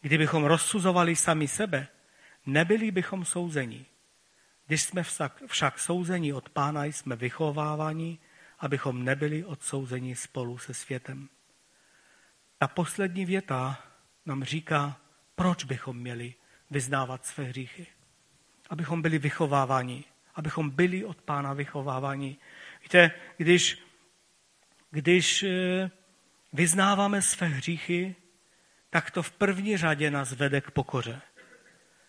Kdybychom 0.00 0.44
rozsuzovali 0.44 1.16
sami 1.16 1.48
sebe, 1.48 1.88
nebyli 2.46 2.90
bychom 2.90 3.24
souzeni. 3.24 3.86
Když 4.66 4.82
jsme 4.82 5.02
však, 5.46 5.78
souzeni 5.78 6.32
od 6.32 6.48
pána, 6.48 6.84
jsme 6.84 7.16
vychováváni, 7.16 8.18
abychom 8.58 9.04
nebyli 9.04 9.44
odsouzeni 9.44 10.16
spolu 10.16 10.58
se 10.58 10.74
světem. 10.74 11.28
Ta 12.58 12.68
poslední 12.68 13.24
věta 13.24 13.82
nám 14.26 14.44
říká, 14.44 15.00
proč 15.34 15.64
bychom 15.64 15.96
měli 15.96 16.34
vyznávat 16.70 17.26
své 17.26 17.44
hříchy. 17.44 17.86
Abychom 18.70 19.02
byli 19.02 19.18
vychováváni 19.18 20.04
abychom 20.38 20.70
byli 20.70 21.04
od 21.04 21.22
pána 21.22 21.52
vychováváni. 21.52 22.36
Víte, 22.82 23.10
když, 23.36 23.82
když 24.90 25.42
eh, 25.42 25.90
vyznáváme 26.52 27.22
své 27.22 27.46
hříchy, 27.46 28.16
tak 28.90 29.10
to 29.10 29.22
v 29.22 29.30
první 29.30 29.76
řadě 29.76 30.10
nás 30.10 30.32
vede 30.32 30.60
k 30.60 30.70
pokoře. 30.70 31.20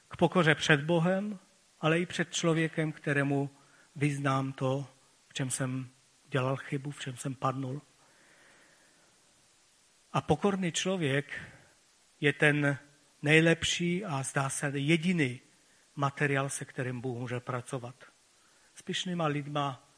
K 0.08 0.18
pokoře 0.18 0.56
před 0.56 0.82
Bohem, 0.82 1.39
ale 1.80 2.00
i 2.00 2.06
před 2.06 2.34
člověkem, 2.34 2.92
kterému 2.92 3.50
vyznám 3.96 4.54
to, 4.54 4.88
v 5.28 5.34
čem 5.34 5.50
jsem 5.50 5.89
dělal 6.28 6.58
chybu, 6.58 6.92
v 6.92 7.00
čem 7.00 7.18
jsem 7.18 7.36
padnul. 7.36 7.82
A 10.13 10.22
pokorný 10.22 10.72
člověk 10.72 11.42
je 12.22 12.34
ten 12.34 12.78
nejlepší 13.22 14.06
a 14.06 14.24
zdá 14.24 14.50
se 14.50 14.72
jediný 14.80 15.42
materiál, 15.96 16.50
se 16.50 16.65
kterým 16.65 17.02
Bůh 17.02 17.18
může 17.18 17.39
pracovat. 17.39 17.96
S 18.76 18.82
pišnýma 18.82 19.26
lidma, 19.26 19.89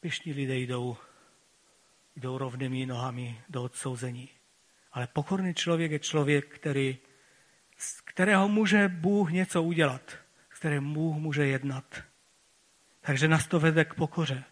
pišní 0.00 0.32
lidé 0.32 0.56
jdou, 0.56 0.96
jdou 2.16 2.38
rovnými 2.38 2.86
nohami 2.86 3.42
do 3.48 3.62
odsouzení. 3.62 4.28
Ale 4.94 5.06
pokorný 5.06 5.54
člověk 5.54 5.92
je 5.92 5.98
člověk, 5.98 6.54
který, 6.54 6.98
z 7.76 8.00
kterého 8.00 8.48
může 8.48 8.88
Bůh 8.88 9.30
něco 9.30 9.62
udělat, 9.62 10.18
s 10.50 10.58
kterým 10.58 10.92
Bůh 10.92 11.16
může 11.16 11.46
jednat. 11.46 12.02
Takže 13.00 13.28
nás 13.28 13.46
to 13.46 13.60
vede 13.60 13.84
k 13.84 13.94
pokoře. 13.94 14.44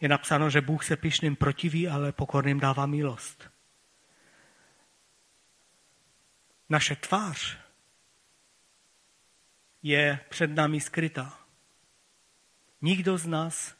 Je 0.00 0.08
napsáno, 0.08 0.50
že 0.50 0.60
Bůh 0.60 0.84
se 0.84 0.96
pišným 0.96 1.36
protiví, 1.36 1.88
ale 1.88 2.12
pokorným 2.12 2.60
dává 2.60 2.86
milost. 2.86 3.50
Naše 6.68 6.96
tvář 6.96 7.58
je 9.82 10.20
před 10.28 10.50
námi 10.50 10.80
skrytá. 10.80 11.38
Nikdo 12.82 13.18
z 13.18 13.26
nás 13.26 13.76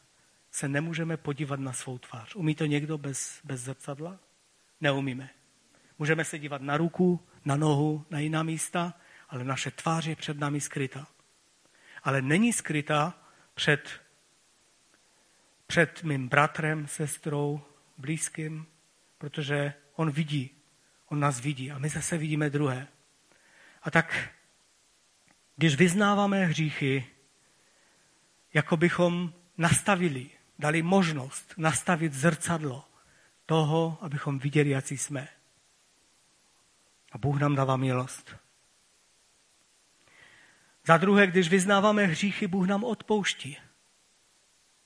se 0.51 0.67
nemůžeme 0.67 1.17
podívat 1.17 1.59
na 1.59 1.73
svou 1.73 1.97
tvář. 1.97 2.35
Umí 2.35 2.55
to 2.55 2.65
někdo 2.65 2.97
bez, 2.97 3.39
bez 3.43 3.61
zrcadla? 3.61 4.19
Neumíme. 4.81 5.29
Můžeme 5.99 6.25
se 6.25 6.39
dívat 6.39 6.61
na 6.61 6.77
ruku, 6.77 7.27
na 7.45 7.55
nohu, 7.55 8.05
na 8.09 8.19
jiná 8.19 8.43
místa, 8.43 8.93
ale 9.29 9.43
naše 9.43 9.71
tvář 9.71 10.05
je 10.05 10.15
před 10.15 10.39
námi 10.39 10.61
skrytá. 10.61 11.07
Ale 12.03 12.21
není 12.21 12.53
skrytá 12.53 13.13
před, 13.53 14.01
před 15.67 16.03
mým 16.03 16.27
bratrem, 16.27 16.87
sestrou, 16.87 17.61
blízkým, 17.97 18.65
protože 19.17 19.73
on 19.95 20.11
vidí, 20.11 20.51
on 21.07 21.19
nás 21.19 21.39
vidí 21.39 21.71
a 21.71 21.77
my 21.77 21.89
zase 21.89 22.17
vidíme 22.17 22.49
druhé. 22.49 22.87
A 23.83 23.91
tak, 23.91 24.29
když 25.55 25.75
vyznáváme 25.75 26.45
hříchy, 26.45 27.07
jako 28.53 28.77
bychom 28.77 29.33
nastavili, 29.57 30.29
dali 30.59 30.81
možnost 30.81 31.53
nastavit 31.57 32.13
zrcadlo 32.13 32.88
toho, 33.49 33.97
abychom 34.01 34.39
viděli, 34.39 34.69
jaký 34.69 34.97
jsme. 34.97 35.27
A 37.11 37.17
Bůh 37.17 37.39
nám 37.39 37.55
dává 37.55 37.77
milost. 37.77 38.35
Za 40.85 40.97
druhé, 40.97 41.27
když 41.27 41.49
vyznáváme 41.49 42.05
hříchy, 42.05 42.47
Bůh 42.47 42.67
nám 42.67 42.83
odpouští. 42.83 43.57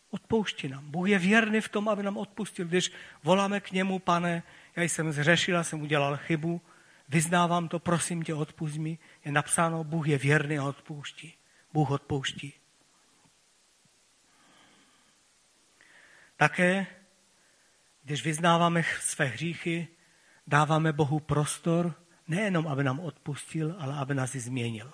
Odpouští 0.09 0.67
nám. 0.67 0.91
Bůh 0.91 1.09
je 1.09 1.19
věrný 1.19 1.61
v 1.61 1.69
tom, 1.69 1.89
aby 1.89 2.03
nám 2.03 2.17
odpustil. 2.17 2.67
Když 2.67 2.91
voláme 3.23 3.59
k 3.59 3.71
němu, 3.71 3.99
pane, 3.99 4.43
já 4.75 4.83
jsem 4.83 5.11
zřešil, 5.11 5.63
jsem 5.63 5.81
udělal 5.81 6.17
chybu, 6.17 6.61
vyznávám 7.09 7.67
to, 7.67 7.79
prosím 7.79 8.23
tě, 8.23 8.33
odpust 8.33 8.77
mi. 8.77 8.97
Je 9.25 9.31
napsáno, 9.31 9.83
Bůh 9.83 10.07
je 10.07 10.17
věrný 10.17 10.57
a 10.57 10.63
odpouští. 10.63 11.33
Bůh 11.73 11.91
odpouští. 11.91 12.53
Také, 16.37 17.02
když 18.03 18.23
vyznáváme 18.23 18.83
své 18.99 19.25
hříchy, 19.25 19.87
dáváme 20.47 20.93
Bohu 20.93 21.19
prostor, 21.19 21.95
nejenom 22.27 22.67
aby 22.67 22.83
nám 22.83 22.99
odpustil, 22.99 23.75
ale 23.79 23.95
aby 23.95 24.15
nás 24.15 24.35
i 24.35 24.39
změnil. 24.39 24.93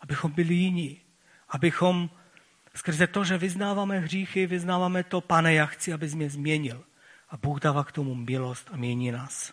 Abychom 0.00 0.32
byli 0.32 0.54
jiní. 0.54 1.00
Abychom 1.48 2.10
skrze 2.74 3.06
to, 3.06 3.24
že 3.24 3.38
vyznáváme 3.38 3.98
hříchy, 3.98 4.46
vyznáváme 4.46 5.02
to, 5.04 5.20
pane, 5.20 5.54
já 5.54 5.66
chci, 5.66 5.92
abys 5.92 6.14
mě 6.14 6.30
změnil. 6.30 6.84
A 7.28 7.36
Bůh 7.36 7.60
dává 7.60 7.84
k 7.84 7.92
tomu 7.92 8.14
milost 8.14 8.70
a 8.72 8.76
mění 8.76 9.12
nás. 9.12 9.52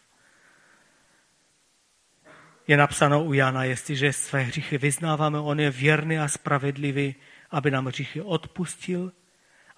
Je 2.67 2.77
napsáno 2.77 3.23
u 3.23 3.33
Jana, 3.33 3.63
jestliže 3.63 4.13
své 4.13 4.41
hříchy 4.41 4.77
vyznáváme, 4.77 5.39
on 5.39 5.59
je 5.59 5.71
věrný 5.71 6.19
a 6.19 6.27
spravedlivý, 6.27 7.15
aby 7.49 7.71
nám 7.71 7.85
hříchy 7.85 8.21
odpustil 8.21 9.13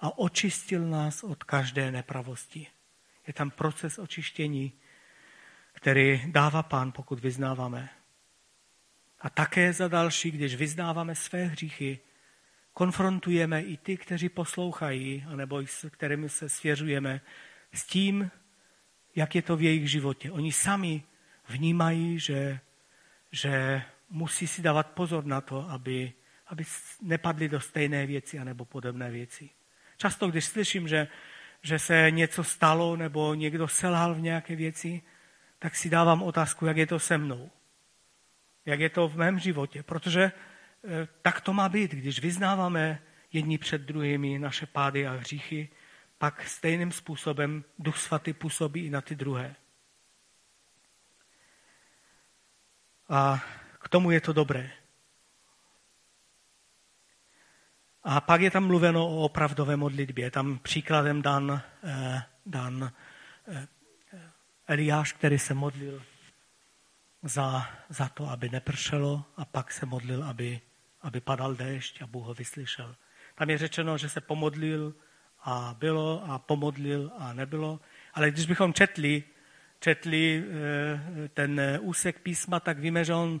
a 0.00 0.18
očistil 0.18 0.88
nás 0.88 1.24
od 1.24 1.44
každé 1.44 1.90
nepravosti. 1.90 2.66
Je 3.26 3.32
tam 3.32 3.50
proces 3.50 3.98
očištění, 3.98 4.72
který 5.72 6.22
dává 6.26 6.62
pán, 6.62 6.92
pokud 6.92 7.20
vyznáváme. 7.20 7.88
A 9.20 9.30
také 9.30 9.72
za 9.72 9.88
další, 9.88 10.30
když 10.30 10.54
vyznáváme 10.54 11.14
své 11.14 11.44
hříchy, 11.44 11.98
konfrontujeme 12.72 13.62
i 13.62 13.76
ty, 13.76 13.96
kteří 13.96 14.28
poslouchají, 14.28 15.24
anebo 15.28 15.58
s 15.66 15.90
kterými 15.90 16.28
se 16.28 16.48
svěřujeme, 16.48 17.20
s 17.72 17.86
tím, 17.86 18.30
jak 19.16 19.34
je 19.34 19.42
to 19.42 19.56
v 19.56 19.62
jejich 19.62 19.90
životě. 19.90 20.30
Oni 20.30 20.52
sami 20.52 21.02
vnímají, 21.48 22.18
že, 22.18 22.60
že 23.32 23.82
musí 24.10 24.46
si 24.46 24.62
dávat 24.62 24.90
pozor 24.90 25.24
na 25.24 25.40
to, 25.40 25.70
aby, 25.70 26.12
aby 26.46 26.64
nepadli 27.02 27.48
do 27.48 27.60
stejné 27.60 28.06
věci 28.06 28.38
anebo 28.38 28.64
podobné 28.64 29.10
věci. 29.10 29.50
Často, 29.96 30.28
když 30.28 30.44
slyším, 30.44 30.88
že, 30.88 31.08
že 31.64 31.78
se 31.78 32.10
něco 32.10 32.44
stalo 32.44 32.96
nebo 32.96 33.34
někdo 33.34 33.68
selhal 33.68 34.14
v 34.14 34.20
nějaké 34.20 34.56
věci, 34.56 35.02
tak 35.58 35.76
si 35.76 35.90
dávám 35.90 36.22
otázku, 36.22 36.66
jak 36.66 36.76
je 36.76 36.86
to 36.86 36.98
se 36.98 37.18
mnou. 37.18 37.50
Jak 38.66 38.80
je 38.80 38.90
to 38.90 39.08
v 39.08 39.16
mém 39.16 39.38
životě. 39.38 39.82
Protože 39.82 40.22
e, 40.22 40.32
tak 41.22 41.40
to 41.40 41.52
má 41.52 41.68
být, 41.68 41.90
když 41.90 42.20
vyznáváme 42.20 43.02
jedni 43.32 43.58
před 43.58 43.80
druhými 43.82 44.38
naše 44.38 44.66
pády 44.66 45.06
a 45.06 45.12
hříchy, 45.12 45.68
pak 46.18 46.48
stejným 46.48 46.92
způsobem 46.92 47.64
Duch 47.78 47.98
Svatý 47.98 48.32
působí 48.32 48.86
i 48.86 48.90
na 48.90 49.00
ty 49.00 49.14
druhé. 49.14 49.56
A 53.08 53.44
k 53.78 53.88
tomu 53.88 54.10
je 54.10 54.20
to 54.20 54.32
dobré. 54.32 54.70
A 58.04 58.20
pak 58.20 58.40
je 58.40 58.50
tam 58.50 58.66
mluveno 58.66 59.08
o 59.08 59.24
opravdové 59.24 59.76
modlitbě. 59.76 60.30
Tam 60.30 60.58
příkladem 60.58 61.22
dan, 61.22 61.62
eh, 61.84 62.22
dan 62.46 62.92
eh, 63.48 63.68
Eliáš, 64.68 65.12
který 65.12 65.38
se 65.38 65.54
modlil 65.54 66.02
za, 67.22 67.66
za 67.88 68.08
to, 68.08 68.30
aby 68.30 68.48
nepršelo 68.48 69.24
a 69.36 69.44
pak 69.44 69.72
se 69.72 69.86
modlil, 69.86 70.24
aby, 70.24 70.60
aby 71.02 71.20
padal 71.20 71.54
déšť 71.54 72.02
a 72.02 72.06
Bůh 72.06 72.26
ho 72.26 72.34
vyslyšel. 72.34 72.96
Tam 73.34 73.50
je 73.50 73.58
řečeno, 73.58 73.98
že 73.98 74.08
se 74.08 74.20
pomodlil 74.20 74.94
a 75.44 75.76
bylo 75.78 76.24
a 76.30 76.38
pomodlil 76.38 77.12
a 77.18 77.32
nebylo. 77.32 77.80
Ale 78.14 78.30
když 78.30 78.46
bychom 78.46 78.72
četli, 78.72 79.24
četli 79.80 80.44
eh, 80.44 81.28
ten 81.28 81.60
úsek 81.80 82.20
písma, 82.20 82.60
tak 82.60 82.78
víme, 82.78 83.04
že 83.04 83.14
on 83.14 83.40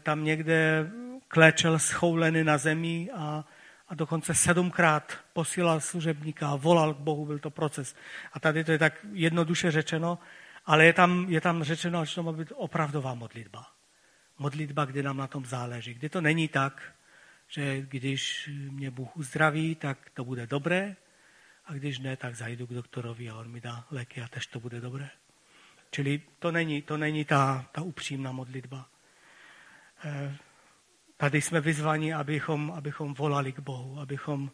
tam 0.00 0.24
někde 0.24 0.90
klečel 1.28 1.78
schoulený 1.78 2.44
na 2.44 2.58
zemi 2.58 3.10
a 3.14 3.44
a 3.88 3.94
dokonce 3.94 4.34
sedmkrát 4.34 5.18
posílal 5.32 5.80
služebníka 5.80 6.56
volal 6.56 6.94
k 6.94 6.98
Bohu, 6.98 7.26
byl 7.26 7.38
to 7.38 7.50
proces. 7.50 7.96
A 8.32 8.40
tady 8.40 8.64
to 8.64 8.72
je 8.72 8.78
tak 8.78 9.06
jednoduše 9.12 9.70
řečeno, 9.70 10.18
ale 10.66 10.84
je 10.84 10.92
tam, 10.92 11.26
je 11.28 11.40
tam 11.40 11.62
řečeno, 11.62 12.04
že 12.04 12.14
to 12.14 12.22
má 12.22 12.32
být 12.32 12.52
opravdová 12.54 13.14
modlitba. 13.14 13.66
Modlitba, 14.38 14.84
kdy 14.84 15.02
nám 15.02 15.16
na 15.16 15.26
tom 15.26 15.44
záleží. 15.44 15.94
Kdy 15.94 16.08
to 16.08 16.20
není 16.20 16.48
tak, 16.48 16.82
že 17.48 17.80
když 17.80 18.50
mě 18.70 18.90
Bůh 18.90 19.16
uzdraví, 19.16 19.74
tak 19.74 20.10
to 20.14 20.24
bude 20.24 20.46
dobré, 20.46 20.96
a 21.66 21.72
když 21.72 21.98
ne, 21.98 22.16
tak 22.16 22.34
zajdu 22.34 22.66
k 22.66 22.74
doktorovi 22.74 23.30
a 23.30 23.36
on 23.36 23.50
mi 23.50 23.60
dá 23.60 23.84
léky 23.90 24.22
a 24.22 24.28
tež 24.28 24.46
to 24.46 24.60
bude 24.60 24.80
dobré. 24.80 25.10
Čili 25.90 26.22
to 26.38 26.52
není, 26.52 26.82
to 26.82 26.96
není 26.96 27.24
ta, 27.24 27.66
ta 27.72 27.82
upřímná 27.82 28.32
modlitba. 28.32 28.88
Tady 31.16 31.40
jsme 31.40 31.60
vyzvaní, 31.60 32.14
abychom, 32.14 32.72
abychom 32.76 33.14
volali 33.14 33.52
k 33.52 33.58
Bohu, 33.58 34.00
abychom 34.00 34.50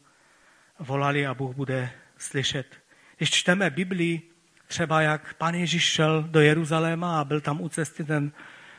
volali 0.79 1.27
a 1.27 1.35
Bůh 1.35 1.57
bude 1.57 1.91
slyšet. 2.19 2.83
Když 3.17 3.31
čteme 3.31 3.71
Biblii, 3.71 4.31
třeba 4.67 5.01
jak 5.01 5.35
pan 5.35 5.55
Ježíš 5.55 5.85
šel 5.85 6.23
do 6.23 6.41
Jeruzaléma 6.41 7.21
a 7.21 7.25
byl 7.25 7.41
tam 7.41 7.61
u 7.61 7.69
cesty 7.69 8.05
ten 8.05 8.33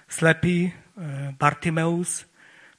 slepý 0.07 0.73
eh, 0.73 1.35
Bartimeus, 1.39 2.25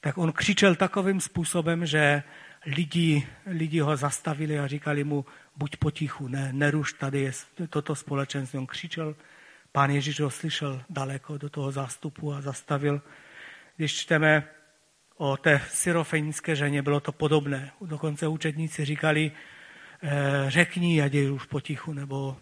tak 0.00 0.18
on 0.18 0.32
křičel 0.32 0.74
takovým 0.74 1.20
způsobem, 1.20 1.86
že 1.86 2.22
lidi, 2.66 3.26
lidi 3.46 3.80
ho 3.80 3.96
zastavili 3.96 4.58
a 4.58 4.66
říkali 4.66 5.04
mu, 5.04 5.24
buď 5.56 5.76
potichu, 5.76 6.28
ne, 6.28 6.52
neruš, 6.52 6.92
tady 6.92 7.20
je 7.20 7.32
toto 7.70 7.94
společenství. 7.94 8.58
On 8.58 8.66
křičel, 8.66 9.16
pán 9.72 9.90
Ježíš 9.90 10.20
ho 10.20 10.30
slyšel 10.30 10.82
daleko 10.90 11.38
do 11.38 11.48
toho 11.48 11.72
zástupu 11.72 12.34
a 12.34 12.40
zastavil. 12.40 13.02
Když 13.76 13.94
čteme 13.94 14.48
o 15.16 15.36
té 15.36 15.60
syrofenické 15.68 16.56
ženě 16.56 16.82
bylo 16.82 17.00
to 17.00 17.12
podobné. 17.12 17.72
Dokonce 17.80 18.28
učetníci 18.28 18.84
říkali, 18.84 19.32
eh, 20.02 20.10
řekni 20.48 21.02
a 21.02 21.08
děj 21.08 21.30
už 21.30 21.44
potichu, 21.44 21.92
nebo 21.92 22.36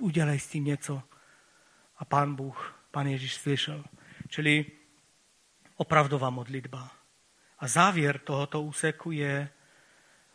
udělej 0.00 0.38
s 0.38 0.48
tím 0.48 0.64
něco. 0.64 1.02
A 1.98 2.04
pán 2.04 2.34
Bůh, 2.34 2.80
pán 2.90 3.06
Ježíš 3.06 3.34
slyšel. 3.34 3.84
Čili 4.28 4.66
opravdová 5.76 6.30
modlitba. 6.30 6.90
A 7.58 7.68
závěr 7.68 8.18
tohoto 8.18 8.62
úseku 8.62 9.10
je, 9.10 9.48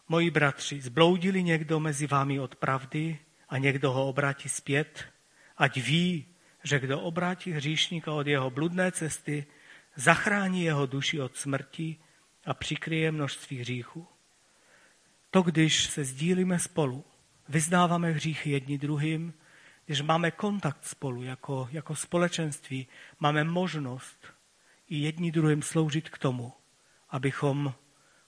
moji 0.08 0.32
bratři, 0.32 0.82
zbloudili 0.82 1.44
někdo 1.44 1.80
mezi 1.80 2.08
vámi 2.08 2.40
od 2.40 2.56
pravdy 2.56 3.20
a 3.50 3.58
někdo 3.58 3.92
ho 3.92 4.08
obrátí 4.08 4.50
zpět, 4.50 5.06
ať 5.58 5.78
ví, 5.78 6.26
že 6.64 6.80
kdo 6.80 7.02
obrátí 7.02 7.52
hříšníka 7.52 8.12
od 8.12 8.28
jeho 8.28 8.50
bludné 8.50 8.92
cesty, 8.92 9.46
zachrání 9.96 10.64
jeho 10.64 10.86
duši 10.86 11.22
od 11.22 11.38
smrti 11.38 11.98
a 12.46 12.54
přikryje 12.54 13.12
množství 13.12 13.58
hříchů. 13.58 14.08
To, 15.32 15.42
když 15.42 15.86
se 15.86 16.04
sdílíme 16.04 16.60
spolu, 16.60 17.06
vyznáváme 17.50 18.12
hříchy 18.12 18.50
jedni 18.50 18.78
druhým, 18.78 19.34
když 19.86 20.02
máme 20.02 20.32
kontakt 20.32 20.86
spolu 20.86 21.24
jako, 21.24 21.70
jako 21.72 21.96
společenství, 21.96 22.88
máme 23.20 23.44
možnost 23.44 24.34
i 24.90 24.98
jedni 24.98 25.32
druhým 25.32 25.62
sloužit 25.62 26.10
k 26.10 26.18
tomu, 26.18 26.54
abychom, 27.10 27.74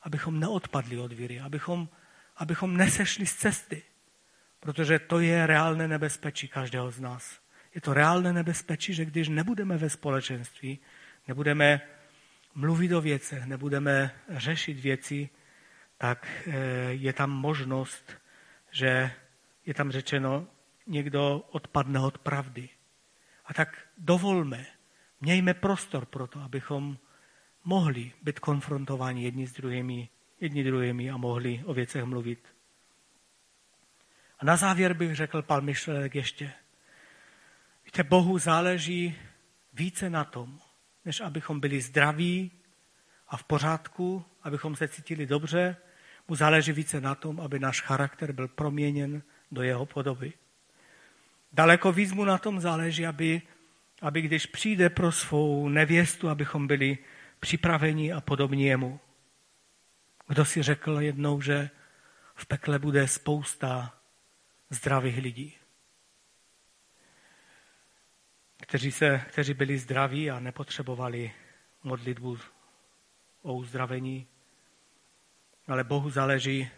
abychom 0.02 0.40
neodpadli 0.40 1.00
od 1.00 1.14
víry, 1.14 1.40
abychom, 1.40 1.90
abychom 2.36 2.78
nesešli 2.78 3.26
z 3.26 3.36
cesty, 3.36 3.84
protože 4.60 5.00
to 5.00 5.20
je 5.20 5.48
reálné 5.48 5.88
nebezpečí 5.88 6.48
každého 6.48 6.92
z 6.92 7.00
nás. 7.00 7.40
Je 7.76 7.82
to 7.82 7.94
reálné 7.94 8.34
nebezpečí, 8.34 8.94
že 8.94 9.06
když 9.06 9.30
nebudeme 9.30 9.78
ve 9.78 9.90
společenství, 9.90 10.80
nebudeme 11.28 11.82
mluvit 12.56 12.94
o 12.94 13.02
věcech, 13.02 13.46
nebudeme 13.46 14.12
řešit 14.30 14.80
věci, 14.80 15.30
tak 15.98 16.28
eh, 16.48 16.54
je 16.90 17.14
tam 17.14 17.32
možnost, 17.32 18.18
že 18.72 19.12
je 19.66 19.74
tam 19.74 19.92
řečeno, 19.92 20.48
někdo 20.88 21.46
odpadne 21.52 22.00
od 22.00 22.18
pravdy. 22.18 22.70
A 23.46 23.54
tak 23.54 23.88
dovolme, 23.98 24.66
mějme 25.22 25.54
prostor 25.54 26.06
pro 26.06 26.28
to, 26.28 26.40
abychom 26.40 26.98
mohli 27.64 28.12
být 28.22 28.40
konfrontováni 28.40 29.24
jedni 29.24 29.48
s 29.48 29.54
druhými, 29.54 30.10
jedni 30.40 30.64
druhými 30.64 31.10
a 31.10 31.18
mohli 31.18 31.64
o 31.66 31.74
věcech 31.74 32.04
mluvit. 32.04 32.48
A 34.40 34.46
na 34.46 34.56
závěr 34.56 34.94
bych 34.94 35.16
řekl 35.16 35.42
pár 35.42 35.62
myšlenek 35.62 36.16
ještě. 36.16 36.52
Víte, 37.86 38.04
Bohu 38.04 38.38
záleží 38.40 39.16
více 39.74 40.10
na 40.10 40.24
tom, 40.24 40.60
než 41.08 41.22
abychom 41.22 41.60
byli 41.60 41.82
zdraví 41.82 42.52
a 43.28 43.38
v 43.38 43.44
pořádku, 43.44 44.26
abychom 44.44 44.76
se 44.76 44.88
cítili 44.88 45.26
dobře, 45.26 45.76
mu 46.28 46.36
záleží 46.36 46.72
více 46.72 47.02
na 47.02 47.16
tom, 47.16 47.40
aby 47.40 47.60
náš 47.60 47.82
charakter 47.82 48.32
byl 48.32 48.48
proměněn 48.48 49.22
do 49.52 49.62
jeho 49.62 49.86
podoby. 49.86 50.34
Daleko 51.54 51.92
víc 51.92 52.12
mu 52.12 52.26
na 52.26 52.38
tom 52.38 52.60
záleží, 52.60 53.06
aby, 53.06 53.42
aby 54.02 54.22
když 54.22 54.46
přijde 54.46 54.90
pro 54.90 55.12
svou 55.12 55.70
nevěstu, 55.70 56.30
abychom 56.30 56.68
byli 56.68 56.98
připraveni 57.40 58.14
a 58.14 58.22
podobní 58.22 58.66
jemu. 58.66 59.00
Kdo 60.28 60.46
si 60.46 60.64
řekl 60.64 61.02
jednou, 61.02 61.42
že 61.42 61.70
v 62.36 62.46
pekle 62.46 62.80
bude 62.80 63.08
spousta 63.08 63.94
zdravých 64.70 65.18
lidí, 65.18 65.54
kteří, 68.68 68.92
se, 68.92 69.22
kteří 69.28 69.54
byli 69.54 69.78
zdraví 69.78 70.32
a 70.32 70.40
nepotřebovali 70.40 71.32
modlitbu 71.84 72.38
o 73.42 73.54
uzdravení, 73.54 74.28
ale 75.68 75.84
Bohu 75.84 76.10
záleží 76.10 76.70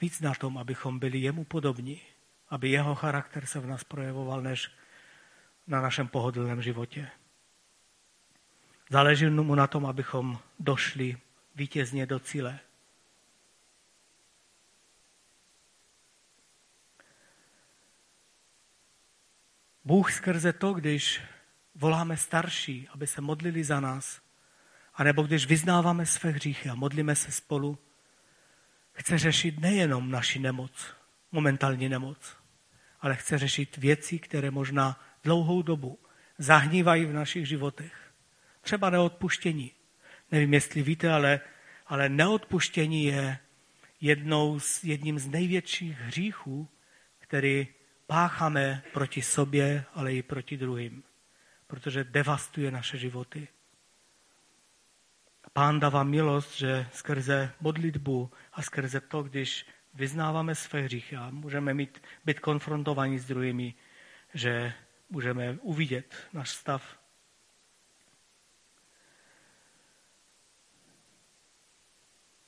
víc 0.00 0.20
na 0.20 0.34
tom, 0.34 0.58
abychom 0.58 0.98
byli 0.98 1.18
jemu 1.18 1.44
podobní, 1.44 2.00
aby 2.48 2.70
jeho 2.70 2.94
charakter 2.94 3.46
se 3.46 3.60
v 3.60 3.66
nás 3.66 3.84
projevoval, 3.84 4.42
než 4.42 4.70
na 5.66 5.80
našem 5.80 6.08
pohodlném 6.08 6.62
životě. 6.62 7.10
Záleží 8.90 9.26
mu 9.26 9.54
na 9.54 9.66
tom, 9.66 9.86
abychom 9.86 10.38
došli 10.58 11.16
vítězně 11.54 12.06
do 12.06 12.18
cíle. 12.18 12.60
Bůh 19.88 20.12
skrze 20.12 20.52
to, 20.52 20.72
když 20.72 21.20
voláme 21.74 22.16
starší, 22.16 22.88
aby 22.94 23.06
se 23.06 23.20
modlili 23.20 23.64
za 23.64 23.80
nás, 23.80 24.20
anebo 24.94 25.22
když 25.22 25.46
vyznáváme 25.46 26.06
své 26.06 26.30
hříchy 26.30 26.68
a 26.68 26.74
modlíme 26.74 27.14
se 27.14 27.32
spolu, 27.32 27.78
chce 28.92 29.18
řešit 29.18 29.60
nejenom 29.60 30.10
naši 30.10 30.38
nemoc, 30.38 30.86
momentální 31.32 31.88
nemoc, 31.88 32.36
ale 33.00 33.16
chce 33.16 33.38
řešit 33.38 33.76
věci, 33.76 34.18
které 34.18 34.50
možná 34.50 35.00
dlouhou 35.24 35.62
dobu 35.62 35.98
zahnívají 36.38 37.04
v 37.04 37.12
našich 37.12 37.48
životech. 37.48 38.12
Třeba 38.60 38.90
neodpuštění. 38.90 39.72
Nevím, 40.32 40.54
jestli 40.54 40.82
víte, 40.82 41.12
ale, 41.12 41.40
ale 41.86 42.08
neodpuštění 42.08 43.04
je 43.04 43.38
jednou 44.00 44.60
z, 44.60 44.84
jedním 44.84 45.18
z 45.18 45.26
největších 45.26 45.98
hříchů, 45.98 46.68
který 47.18 47.68
pácháme 48.08 48.82
proti 48.92 49.22
sobě, 49.22 49.84
ale 49.94 50.14
i 50.14 50.22
proti 50.22 50.56
druhým, 50.56 51.02
protože 51.66 52.04
devastuje 52.04 52.70
naše 52.70 52.98
životy. 52.98 53.48
Pán 55.52 55.80
dává 55.80 56.02
milost, 56.04 56.56
že 56.56 56.88
skrze 56.92 57.52
modlitbu 57.60 58.30
a 58.52 58.62
skrze 58.62 59.00
to, 59.00 59.22
když 59.22 59.66
vyznáváme 59.94 60.54
své 60.54 60.80
hříchy 60.80 61.16
a 61.16 61.30
můžeme 61.30 61.74
mít, 61.74 62.02
být 62.24 62.40
konfrontovaní 62.40 63.18
s 63.18 63.26
druhými, 63.26 63.74
že 64.34 64.72
můžeme 65.10 65.58
uvidět 65.60 66.14
náš 66.32 66.50
stav. 66.50 66.98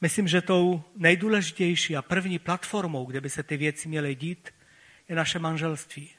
Myslím, 0.01 0.29
že 0.29 0.41
tou 0.41 0.83
nejdůležitější 0.97 1.97
a 1.97 2.03
první 2.03 2.39
platformou, 2.39 3.05
kde 3.05 3.21
by 3.21 3.31
se 3.31 3.43
ty 3.43 3.57
věci 3.57 3.89
měly 3.89 4.15
dít, 4.15 4.51
je 5.11 5.17
naše 5.17 5.39
manželství. 5.39 6.11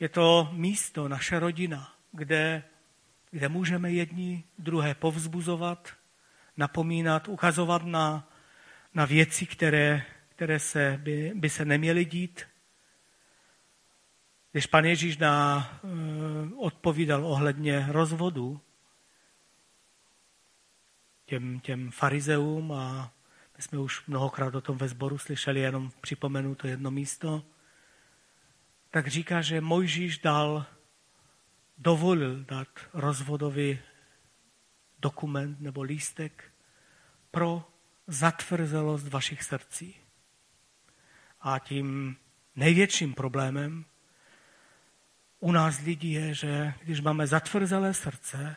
Je 0.00 0.08
to 0.08 0.48
místo, 0.52 1.08
naše 1.08 1.38
rodina, 1.38 1.94
kde, 2.12 2.62
kde 3.30 3.48
můžeme 3.48 3.92
jedni 3.92 4.44
druhé 4.58 4.94
povzbuzovat, 4.94 5.92
napomínat, 6.56 7.28
ukazovat 7.28 7.84
na, 7.84 8.28
na 8.94 9.04
věci, 9.04 9.46
které, 9.46 10.02
které 10.28 10.58
se 10.58 11.00
by, 11.02 11.32
by 11.34 11.50
se 11.50 11.64
neměly 11.64 12.04
dít. 12.04 12.44
Když 14.52 14.66
pan 14.66 14.84
Ježíš 14.84 15.18
na, 15.18 15.68
uh, 15.82 16.64
odpovídal 16.64 17.26
ohledně 17.26 17.86
rozvodu 17.88 18.60
těm, 21.24 21.60
těm 21.60 21.90
farizeům 21.90 22.72
a 22.72 23.12
my 23.56 23.62
jsme 23.62 23.78
už 23.78 24.06
mnohokrát 24.06 24.54
o 24.54 24.60
tom 24.60 24.78
ve 24.78 24.88
sboru 24.88 25.18
slyšeli, 25.18 25.60
jenom 25.60 25.90
připomenu 26.00 26.54
to 26.54 26.66
jedno 26.66 26.90
místo, 26.90 27.44
tak 28.96 29.06
říká, 29.06 29.42
že 29.42 29.60
Mojžíš 29.60 30.18
dal, 30.18 30.66
dovolil 31.78 32.44
dát 32.44 32.68
rozvodový 32.92 33.78
dokument 34.98 35.60
nebo 35.60 35.82
lístek 35.82 36.44
pro 37.30 37.68
zatvrzelost 38.06 39.08
vašich 39.08 39.42
srdcí. 39.42 39.96
A 41.40 41.58
tím 41.58 42.16
největším 42.54 43.14
problémem 43.14 43.84
u 45.40 45.52
nás 45.52 45.80
lidí 45.80 46.12
je, 46.12 46.34
že 46.34 46.74
když 46.82 47.00
máme 47.00 47.26
zatvrzelé 47.26 47.94
srdce, 47.94 48.56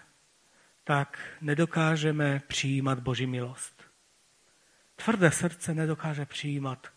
tak 0.84 1.20
nedokážeme 1.42 2.42
přijímat 2.48 3.00
Boží 3.00 3.28
milost. 3.28 3.84
Tvrdé 4.96 5.32
srdce 5.32 5.74
nedokáže 5.74 6.26
přijímat 6.26 6.88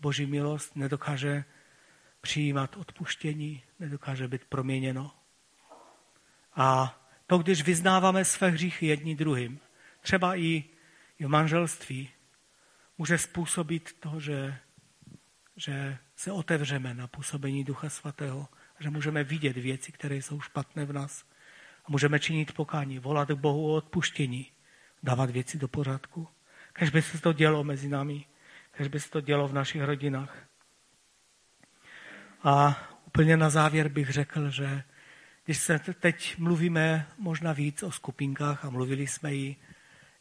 Boží 0.00 0.26
milost, 0.26 0.76
nedokáže 0.76 1.44
přijímat 2.20 2.76
odpuštění, 2.76 3.62
nedokáže 3.78 4.28
být 4.28 4.44
proměněno. 4.44 5.12
A 6.54 6.96
to, 7.26 7.38
když 7.38 7.62
vyznáváme 7.62 8.24
své 8.24 8.48
hříchy 8.48 8.86
jedni 8.86 9.16
druhým, 9.16 9.60
třeba 10.00 10.36
i, 10.36 10.64
v 11.20 11.28
manželství, 11.28 12.10
může 12.98 13.18
způsobit 13.18 13.96
to, 14.00 14.20
že, 14.20 14.58
že 15.56 15.98
se 16.16 16.32
otevřeme 16.32 16.94
na 16.94 17.06
působení 17.06 17.64
Ducha 17.64 17.88
Svatého, 17.88 18.48
že 18.80 18.90
můžeme 18.90 19.24
vidět 19.24 19.56
věci, 19.56 19.92
které 19.92 20.16
jsou 20.16 20.40
špatné 20.40 20.84
v 20.84 20.92
nás. 20.92 21.24
A 21.84 21.86
můžeme 21.88 22.20
činit 22.20 22.52
pokání, 22.52 22.98
volat 22.98 23.28
k 23.28 23.34
Bohu 23.34 23.72
o 23.72 23.74
odpuštění, 23.76 24.52
dávat 25.02 25.30
věci 25.30 25.58
do 25.58 25.68
pořádku. 25.68 26.28
Kež 26.72 26.90
by 26.90 27.02
se 27.02 27.20
to 27.20 27.32
dělo 27.32 27.64
mezi 27.64 27.88
námi, 27.88 28.24
kež 28.70 28.88
by 28.88 29.00
se 29.00 29.10
to 29.10 29.20
dělo 29.20 29.48
v 29.48 29.52
našich 29.52 29.82
rodinách. 29.82 30.49
A 32.42 32.76
úplně 33.06 33.36
na 33.36 33.50
závěr 33.50 33.88
bych 33.88 34.10
řekl, 34.10 34.50
že 34.50 34.82
když 35.44 35.58
se 35.58 35.78
teď 35.78 36.38
mluvíme 36.38 37.06
možná 37.18 37.52
víc 37.52 37.82
o 37.82 37.92
skupinkách 37.92 38.64
a 38.64 38.70
mluvili 38.70 39.06
jsme 39.06 39.34
i 39.34 39.56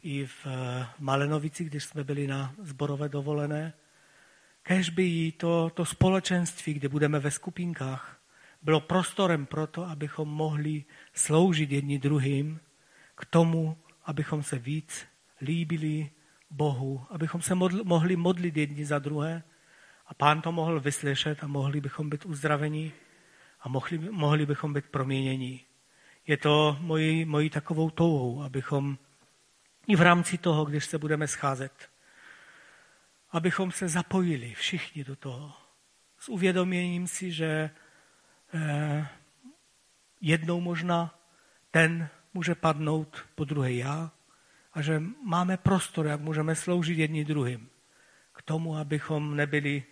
i 0.03 0.25
v 0.25 0.45
eh, 0.45 0.87
Malenovici, 0.99 1.63
když 1.63 1.83
jsme 1.83 2.03
byli 2.03 2.27
na 2.27 2.53
zborové 2.61 3.09
dovolené. 3.09 3.73
Kež 4.63 4.89
by 4.89 5.03
jí 5.03 5.31
to, 5.31 5.69
to 5.69 5.85
společenství, 5.85 6.73
kde 6.73 6.89
budeme 6.89 7.19
ve 7.19 7.31
skupinkách, 7.31 8.19
bylo 8.61 8.79
prostorem 8.79 9.45
pro 9.45 9.67
to, 9.67 9.85
abychom 9.85 10.29
mohli 10.29 10.83
sloužit 11.13 11.71
jedni 11.71 11.99
druhým 11.99 12.59
k 13.15 13.25
tomu, 13.25 13.77
abychom 14.05 14.43
se 14.43 14.59
víc 14.59 15.05
líbili 15.41 16.09
Bohu, 16.49 17.05
abychom 17.09 17.41
se 17.41 17.55
modl, 17.55 17.83
mohli 17.83 18.15
modlit 18.15 18.57
jedni 18.57 18.85
za 18.85 18.99
druhé 18.99 19.43
a 20.09 20.13
pán 20.13 20.41
to 20.41 20.51
mohl 20.51 20.79
vyslyšet 20.79 21.43
a 21.43 21.47
mohli 21.47 21.81
bychom 21.81 22.09
být 22.09 22.25
uzdraveni 22.25 22.91
a 23.61 23.69
mohli, 23.69 23.97
mohli 23.97 24.45
bychom 24.45 24.73
být 24.73 24.85
proměněni. 24.85 25.65
Je 26.27 26.37
to 26.37 26.77
mojí, 26.81 27.25
mojí 27.25 27.49
takovou 27.49 27.89
touhou, 27.89 28.43
abychom 28.43 28.97
i 29.87 29.95
v 29.95 30.01
rámci 30.01 30.37
toho, 30.37 30.65
když 30.65 30.85
se 30.85 30.97
budeme 30.97 31.27
scházet, 31.27 31.89
abychom 33.31 33.71
se 33.71 33.87
zapojili 33.87 34.53
všichni 34.53 35.03
do 35.03 35.15
toho. 35.15 35.53
S 36.17 36.29
uvědoměním 36.29 37.07
si, 37.07 37.31
že 37.31 37.69
eh, 38.53 39.07
jednou 40.21 40.61
možná 40.61 41.19
ten 41.71 42.09
může 42.33 42.55
padnout, 42.55 43.25
po 43.35 43.45
druhé 43.45 43.73
já, 43.73 44.11
a 44.73 44.81
že 44.81 45.01
máme 45.25 45.57
prostor, 45.57 46.07
jak 46.07 46.21
můžeme 46.21 46.55
sloužit 46.55 46.97
jedni 46.97 47.25
druhým. 47.25 47.69
K 48.33 48.41
tomu, 48.41 48.77
abychom 48.77 49.35
nebyli, 49.35 49.83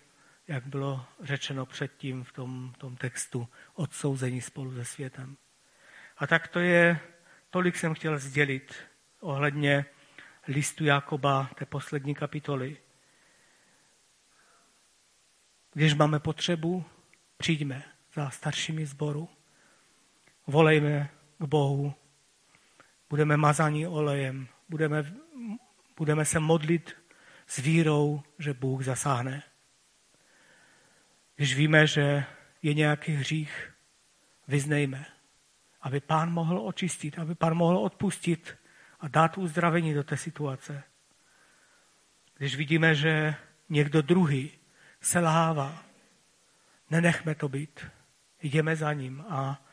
jak 0.47 0.67
bylo 0.67 1.05
řečeno 1.19 1.65
předtím 1.65 2.23
v 2.23 2.31
tom, 2.31 2.73
tom 2.77 2.95
textu, 2.95 3.49
odsouzení 3.73 4.41
spolu 4.41 4.75
se 4.75 4.85
světem. 4.85 5.37
A 6.17 6.27
tak 6.27 6.47
to 6.47 6.59
je, 6.59 6.99
tolik 7.49 7.75
jsem 7.75 7.93
chtěl 7.93 8.19
sdělit 8.19 8.75
ohledně 9.19 9.85
listu 10.47 10.85
Jakoba, 10.85 11.49
té 11.55 11.65
poslední 11.65 12.15
kapitoly. 12.15 12.77
Když 15.73 15.93
máme 15.93 16.19
potřebu, 16.19 16.85
přijďme 17.37 17.83
za 18.13 18.29
staršími 18.29 18.85
zboru, 18.85 19.29
volejme 20.47 21.09
k 21.37 21.43
Bohu, 21.43 21.93
budeme 23.09 23.37
mazaní 23.37 23.87
olejem, 23.87 24.47
budeme, 24.69 25.13
budeme 25.97 26.25
se 26.25 26.39
modlit 26.39 26.97
s 27.47 27.57
vírou, 27.57 28.23
že 28.39 28.53
Bůh 28.53 28.83
zasáhne. 28.83 29.43
Když 31.37 31.55
víme, 31.55 31.87
že 31.87 32.25
je 32.61 32.73
nějaký 32.73 33.11
hřích, 33.11 33.73
vyznejme, 34.47 35.05
aby 35.81 35.99
pán 35.99 36.31
mohl 36.31 36.59
očistit, 36.59 37.19
aby 37.19 37.35
pán 37.35 37.53
mohl 37.53 37.77
odpustit 37.77 38.57
a 38.99 39.07
dát 39.07 39.37
uzdravení 39.37 39.93
do 39.93 40.03
té 40.03 40.17
situace. 40.17 40.83
Když 42.37 42.55
vidíme, 42.55 42.95
že 42.95 43.35
někdo 43.69 44.01
druhý 44.01 44.51
selhává, 45.01 45.83
nenechme 46.89 47.35
to 47.35 47.49
být. 47.49 47.85
Jdeme 48.41 48.75
za 48.75 48.93
ním 48.93 49.25
a 49.29 49.65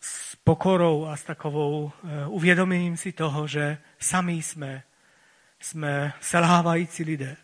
s 0.00 0.36
pokorou 0.36 1.06
a 1.06 1.16
s 1.16 1.24
takovou 1.24 1.92
eh, 2.04 2.26
uvědoměním 2.26 2.96
si 2.96 3.12
toho, 3.12 3.46
že 3.46 3.78
sami 3.98 4.32
jsme, 4.32 4.82
jsme 5.60 6.12
selhávající 6.20 7.04
lidé. 7.04 7.36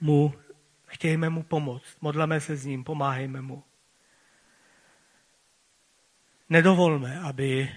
Mu, 0.00 0.34
chtějme 0.86 1.30
mu 1.30 1.42
pomoct, 1.42 1.96
modleme 2.00 2.40
se 2.40 2.56
s 2.56 2.64
ním, 2.64 2.84
pomáhejme 2.84 3.40
mu. 3.40 3.64
Nedovolme, 6.48 7.20
aby, 7.20 7.74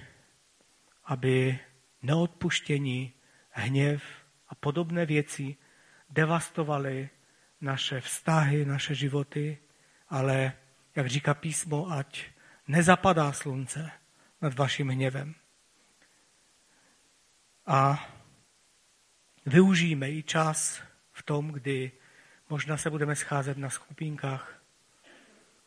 aby 1.05 1.59
neodpuštění, 2.01 3.13
hněv 3.49 4.03
a 4.47 4.55
podobné 4.55 5.05
věci 5.05 5.55
devastovaly 6.09 7.09
naše 7.61 8.01
vztahy, 8.01 8.65
naše 8.65 8.95
životy, 8.95 9.57
ale, 10.09 10.53
jak 10.95 11.07
říká 11.07 11.33
písmo, 11.33 11.91
ať 11.91 12.25
nezapadá 12.67 13.31
slunce 13.31 13.91
nad 14.41 14.53
vaším 14.53 14.89
hněvem. 14.89 15.35
A 17.65 18.09
využijeme 19.45 20.11
i 20.11 20.23
čas 20.23 20.83
v 21.11 21.23
tom, 21.23 21.51
kdy 21.51 21.91
možná 22.53 22.77
se 22.77 22.89
budeme 22.89 23.15
scházet 23.15 23.57
na 23.57 23.69
skupinkách, 23.69 24.59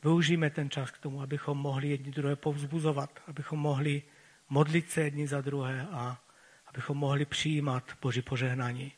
Využijeme 0.02 0.50
ten 0.50 0.70
čas 0.70 0.90
k 0.90 0.98
tomu, 0.98 1.22
abychom 1.22 1.58
mohli 1.58 1.88
jedni 1.88 2.10
druhé 2.12 2.36
povzbuzovat, 2.36 3.10
abychom 3.26 3.58
mohli 3.58 4.02
modlit 4.48 4.90
se 4.90 5.00
jedni 5.00 5.26
za 5.26 5.40
druhé 5.40 5.86
a 5.90 6.20
abychom 6.66 6.98
mohli 6.98 7.24
přijímat 7.24 7.92
Boží 8.00 8.22
požehnání. 8.22 8.92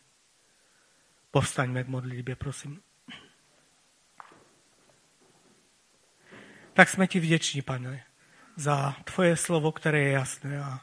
Povstaňme 1.31 1.85
k 1.85 1.89
modlitbě, 1.89 2.37
prosím. 2.37 2.83
Tak 6.73 6.89
jsme 6.89 7.07
ti 7.07 7.21
vděční, 7.21 7.63
pane, 7.63 8.05
za 8.57 8.97
tvoje 9.05 9.37
slovo, 9.37 9.73
které 9.73 10.01
je 10.01 10.11
jasné 10.11 10.61
a, 10.61 10.81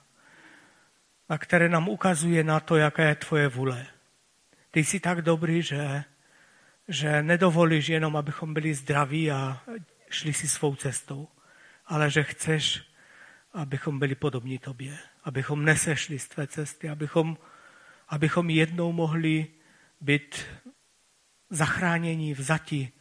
a 1.29 1.37
které 1.37 1.69
nám 1.69 1.89
ukazuje 1.89 2.43
na 2.43 2.59
to, 2.59 2.75
jaká 2.75 3.03
je 3.03 3.15
tvoje 3.15 3.47
vůle. 3.47 3.87
Ty 4.71 4.83
jsi 4.83 4.99
tak 4.99 5.21
dobrý, 5.21 5.61
že, 5.61 6.03
že 6.87 7.23
nedovolíš 7.23 7.89
jenom, 7.89 8.17
abychom 8.17 8.53
byli 8.53 8.73
zdraví 8.73 9.31
a 9.31 9.61
šli 10.09 10.33
si 10.33 10.47
svou 10.47 10.75
cestou, 10.75 11.27
ale 11.85 12.09
že 12.09 12.23
chceš, 12.23 12.83
abychom 13.53 13.99
byli 13.99 14.15
podobní 14.15 14.57
tobě, 14.57 14.97
abychom 15.23 15.65
nesešli 15.65 16.19
z 16.19 16.27
tvé 16.27 16.47
cesty, 16.47 16.89
abychom, 16.89 17.37
abychom 18.09 18.49
jednou 18.49 18.91
mohli 18.91 19.47
být 20.01 20.45
zachráněni, 21.49 22.33
vzati 22.33 22.91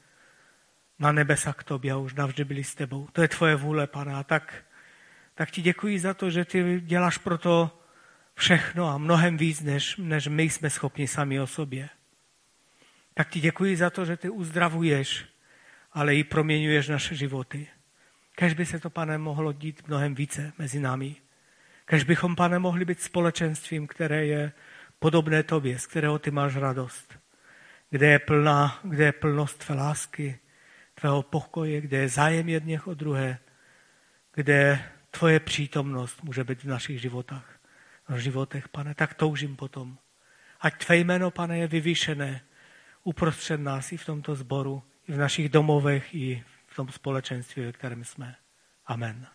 na 0.99 1.13
nebesa 1.13 1.53
k 1.53 1.65
tobě 1.65 1.93
a 1.93 1.97
už 1.97 2.15
navždy 2.15 2.45
byli 2.45 2.65
s 2.65 2.75
tebou. 2.75 3.09
To 3.13 3.23
je 3.23 3.29
tvoje 3.29 3.57
vůle, 3.57 3.87
pane. 3.87 4.15
A 4.15 4.23
tak, 4.23 4.65
tak 5.35 5.51
ti 5.51 5.63
děkuji 5.63 5.99
za 5.99 6.15
to, 6.15 6.31
že 6.31 6.45
ty 6.45 6.81
děláš 6.81 7.19
pro 7.19 7.39
to 7.39 7.81
všechno 8.35 8.89
a 8.89 8.99
mnohem 8.99 9.37
víc, 9.37 9.61
než, 9.61 9.97
než 9.97 10.27
my 10.27 10.43
jsme 10.43 10.71
schopni 10.71 11.09
sami 11.09 11.41
o 11.41 11.47
sobě. 11.47 11.89
Tak 13.15 13.31
ti 13.31 13.41
děkuji 13.41 13.77
za 13.77 13.91
to, 13.91 14.05
že 14.05 14.17
ty 14.17 14.31
uzdravuješ 14.31 15.35
ale 15.95 16.17
i 16.17 16.25
proměňuješ 16.25 16.89
naše 16.89 17.15
životy. 17.15 17.69
Kež 18.35 18.55
by 18.55 18.67
se 18.67 18.81
to, 18.81 18.91
pane, 18.91 19.19
mohlo 19.19 19.53
dít 19.53 19.89
mnohem 19.89 20.15
více 20.15 20.53
mezi 20.59 20.81
námi. 20.81 21.17
Kež 21.85 22.05
bychom, 22.05 22.37
pane, 22.37 22.59
mohli 22.59 22.85
být 22.85 23.03
společenstvím, 23.03 23.87
které 23.87 24.27
je 24.27 24.53
podobné 24.99 25.43
tobě, 25.43 25.79
z 25.79 25.87
kterého 25.87 26.19
ty 26.19 26.31
máš 26.31 26.57
radost. 26.57 27.19
Kde 27.91 28.07
je, 28.07 28.19
plná, 28.19 28.81
kde 28.83 29.05
je 29.05 29.13
plnost 29.13 29.65
tvé 29.65 29.75
lásky, 29.75 30.39
tvého 30.95 31.23
pokoje, 31.23 31.81
kde 31.81 31.99
je 31.99 32.09
zájem 32.09 32.49
jedněch 32.49 32.87
o 32.87 32.95
druhé, 32.95 33.39
kde 34.35 34.85
tvoje 35.11 35.41
přítomnost 35.41 36.23
může 36.23 36.45
být 36.45 36.63
v 36.63 36.69
našich 36.69 37.01
životách, 37.01 37.59
v 38.09 38.19
životech, 38.19 38.69
pane, 38.69 38.95
tak 38.95 39.15
toužím 39.15 39.57
potom. 39.57 39.99
Ať 40.61 40.85
tvé 40.85 40.97
jméno, 40.97 41.31
pane, 41.31 41.59
je 41.59 41.67
vyvýšené 41.67 42.41
uprostřed 43.05 43.61
nás 43.61 43.93
i 43.93 43.97
v 43.97 44.07
tomto 44.07 44.35
sboru, 44.35 44.83
i 45.09 45.13
v 45.13 45.19
našich 45.19 45.49
domovech, 45.49 46.15
i 46.15 46.45
v 46.67 46.77
tom 46.77 46.89
společenství, 46.89 47.63
ve 47.63 47.73
kterém 47.73 48.05
jsme. 48.05 48.37
Amen. 48.87 49.27